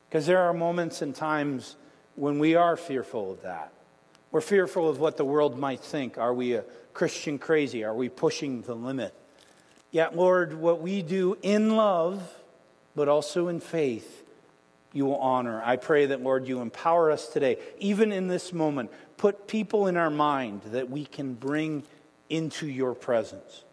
because 0.09 0.25
there 0.25 0.39
are 0.39 0.53
moments 0.53 1.01
and 1.01 1.15
times 1.15 1.75
when 2.15 2.39
we 2.39 2.55
are 2.55 2.75
fearful 2.75 3.31
of 3.31 3.43
that. 3.43 3.71
We're 4.31 4.41
fearful 4.41 4.89
of 4.89 4.99
what 4.99 5.17
the 5.17 5.25
world 5.25 5.59
might 5.59 5.81
think. 5.81 6.17
Are 6.17 6.33
we 6.33 6.53
a 6.53 6.63
Christian 6.93 7.37
crazy? 7.37 7.83
Are 7.83 7.93
we 7.93 8.09
pushing 8.09 8.61
the 8.61 8.75
limit? 8.75 9.13
Yet, 9.91 10.15
Lord, 10.15 10.53
what 10.53 10.81
we 10.81 11.01
do 11.01 11.37
in 11.41 11.75
love, 11.75 12.33
but 12.95 13.07
also 13.07 13.49
in 13.49 13.59
faith, 13.59 14.20
you 14.93 15.05
will 15.05 15.17
honor. 15.17 15.61
I 15.63 15.77
pray 15.77 16.07
that, 16.07 16.21
Lord, 16.21 16.47
you 16.47 16.61
empower 16.61 17.11
us 17.11 17.27
today, 17.27 17.57
even 17.79 18.11
in 18.11 18.27
this 18.27 18.51
moment. 18.51 18.91
Put 19.17 19.47
people 19.47 19.87
in 19.87 19.97
our 19.97 20.09
mind 20.09 20.61
that 20.67 20.89
we 20.89 21.05
can 21.05 21.33
bring 21.33 21.83
into 22.29 22.67
your 22.67 22.93
presence. 22.93 23.63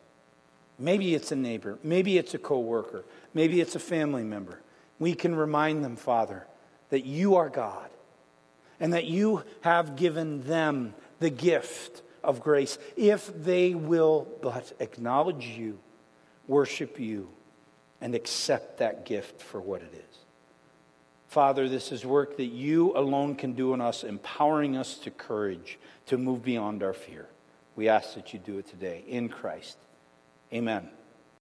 Maybe 0.79 1.15
it's 1.15 1.33
a 1.33 1.37
neighbor, 1.37 1.79
maybe 1.83 2.19
it's 2.19 2.35
a 2.35 2.39
coworker, 2.39 3.05
maybe 3.35 3.61
it's 3.61 3.75
a 3.75 3.81
family 3.81 4.23
member. 4.23 4.61
We 4.99 5.15
can 5.15 5.35
remind 5.35 5.85
them, 5.85 5.97
Father, 5.97 6.47
that 6.91 7.05
you 7.05 7.37
are 7.37 7.49
God 7.49 7.89
and 8.79 8.93
that 8.93 9.07
you 9.07 9.43
have 9.63 9.97
given 9.97 10.43
them 10.43 10.95
the 11.19 11.31
gift 11.31 12.03
of 12.23 12.41
grace 12.41 12.79
if 12.97 13.31
they 13.45 13.75
will 13.75 14.29
but 14.41 14.73
acknowledge 14.79 15.47
you, 15.47 15.79
worship 16.47 17.01
you, 17.01 17.29
and 18.01 18.15
accept 18.15 18.79
that 18.79 19.05
gift 19.05 19.41
for 19.41 19.61
what 19.61 19.83
it 19.83 19.93
is. 19.93 20.28
Father, 21.29 21.69
this 21.69 21.93
is 21.93 22.07
work 22.07 22.39
that 22.39 22.47
you 22.47 22.97
alone 22.97 23.35
can 23.35 23.53
do 23.53 23.75
in 23.75 23.81
us, 23.83 24.03
empowering 24.03 24.77
us 24.77 24.95
to 24.99 25.11
courage 25.11 25.79
to 26.07 26.17
move 26.17 26.43
beyond 26.43 26.83
our 26.83 26.95
fear. 26.95 27.27
We 27.77 27.89
ask 27.89 28.15
that 28.15 28.33
you 28.33 28.39
do 28.39 28.59
it 28.59 28.67
today 28.67 29.05
in 29.07 29.29
Christ. 29.29 29.77
Amen. 30.53 30.89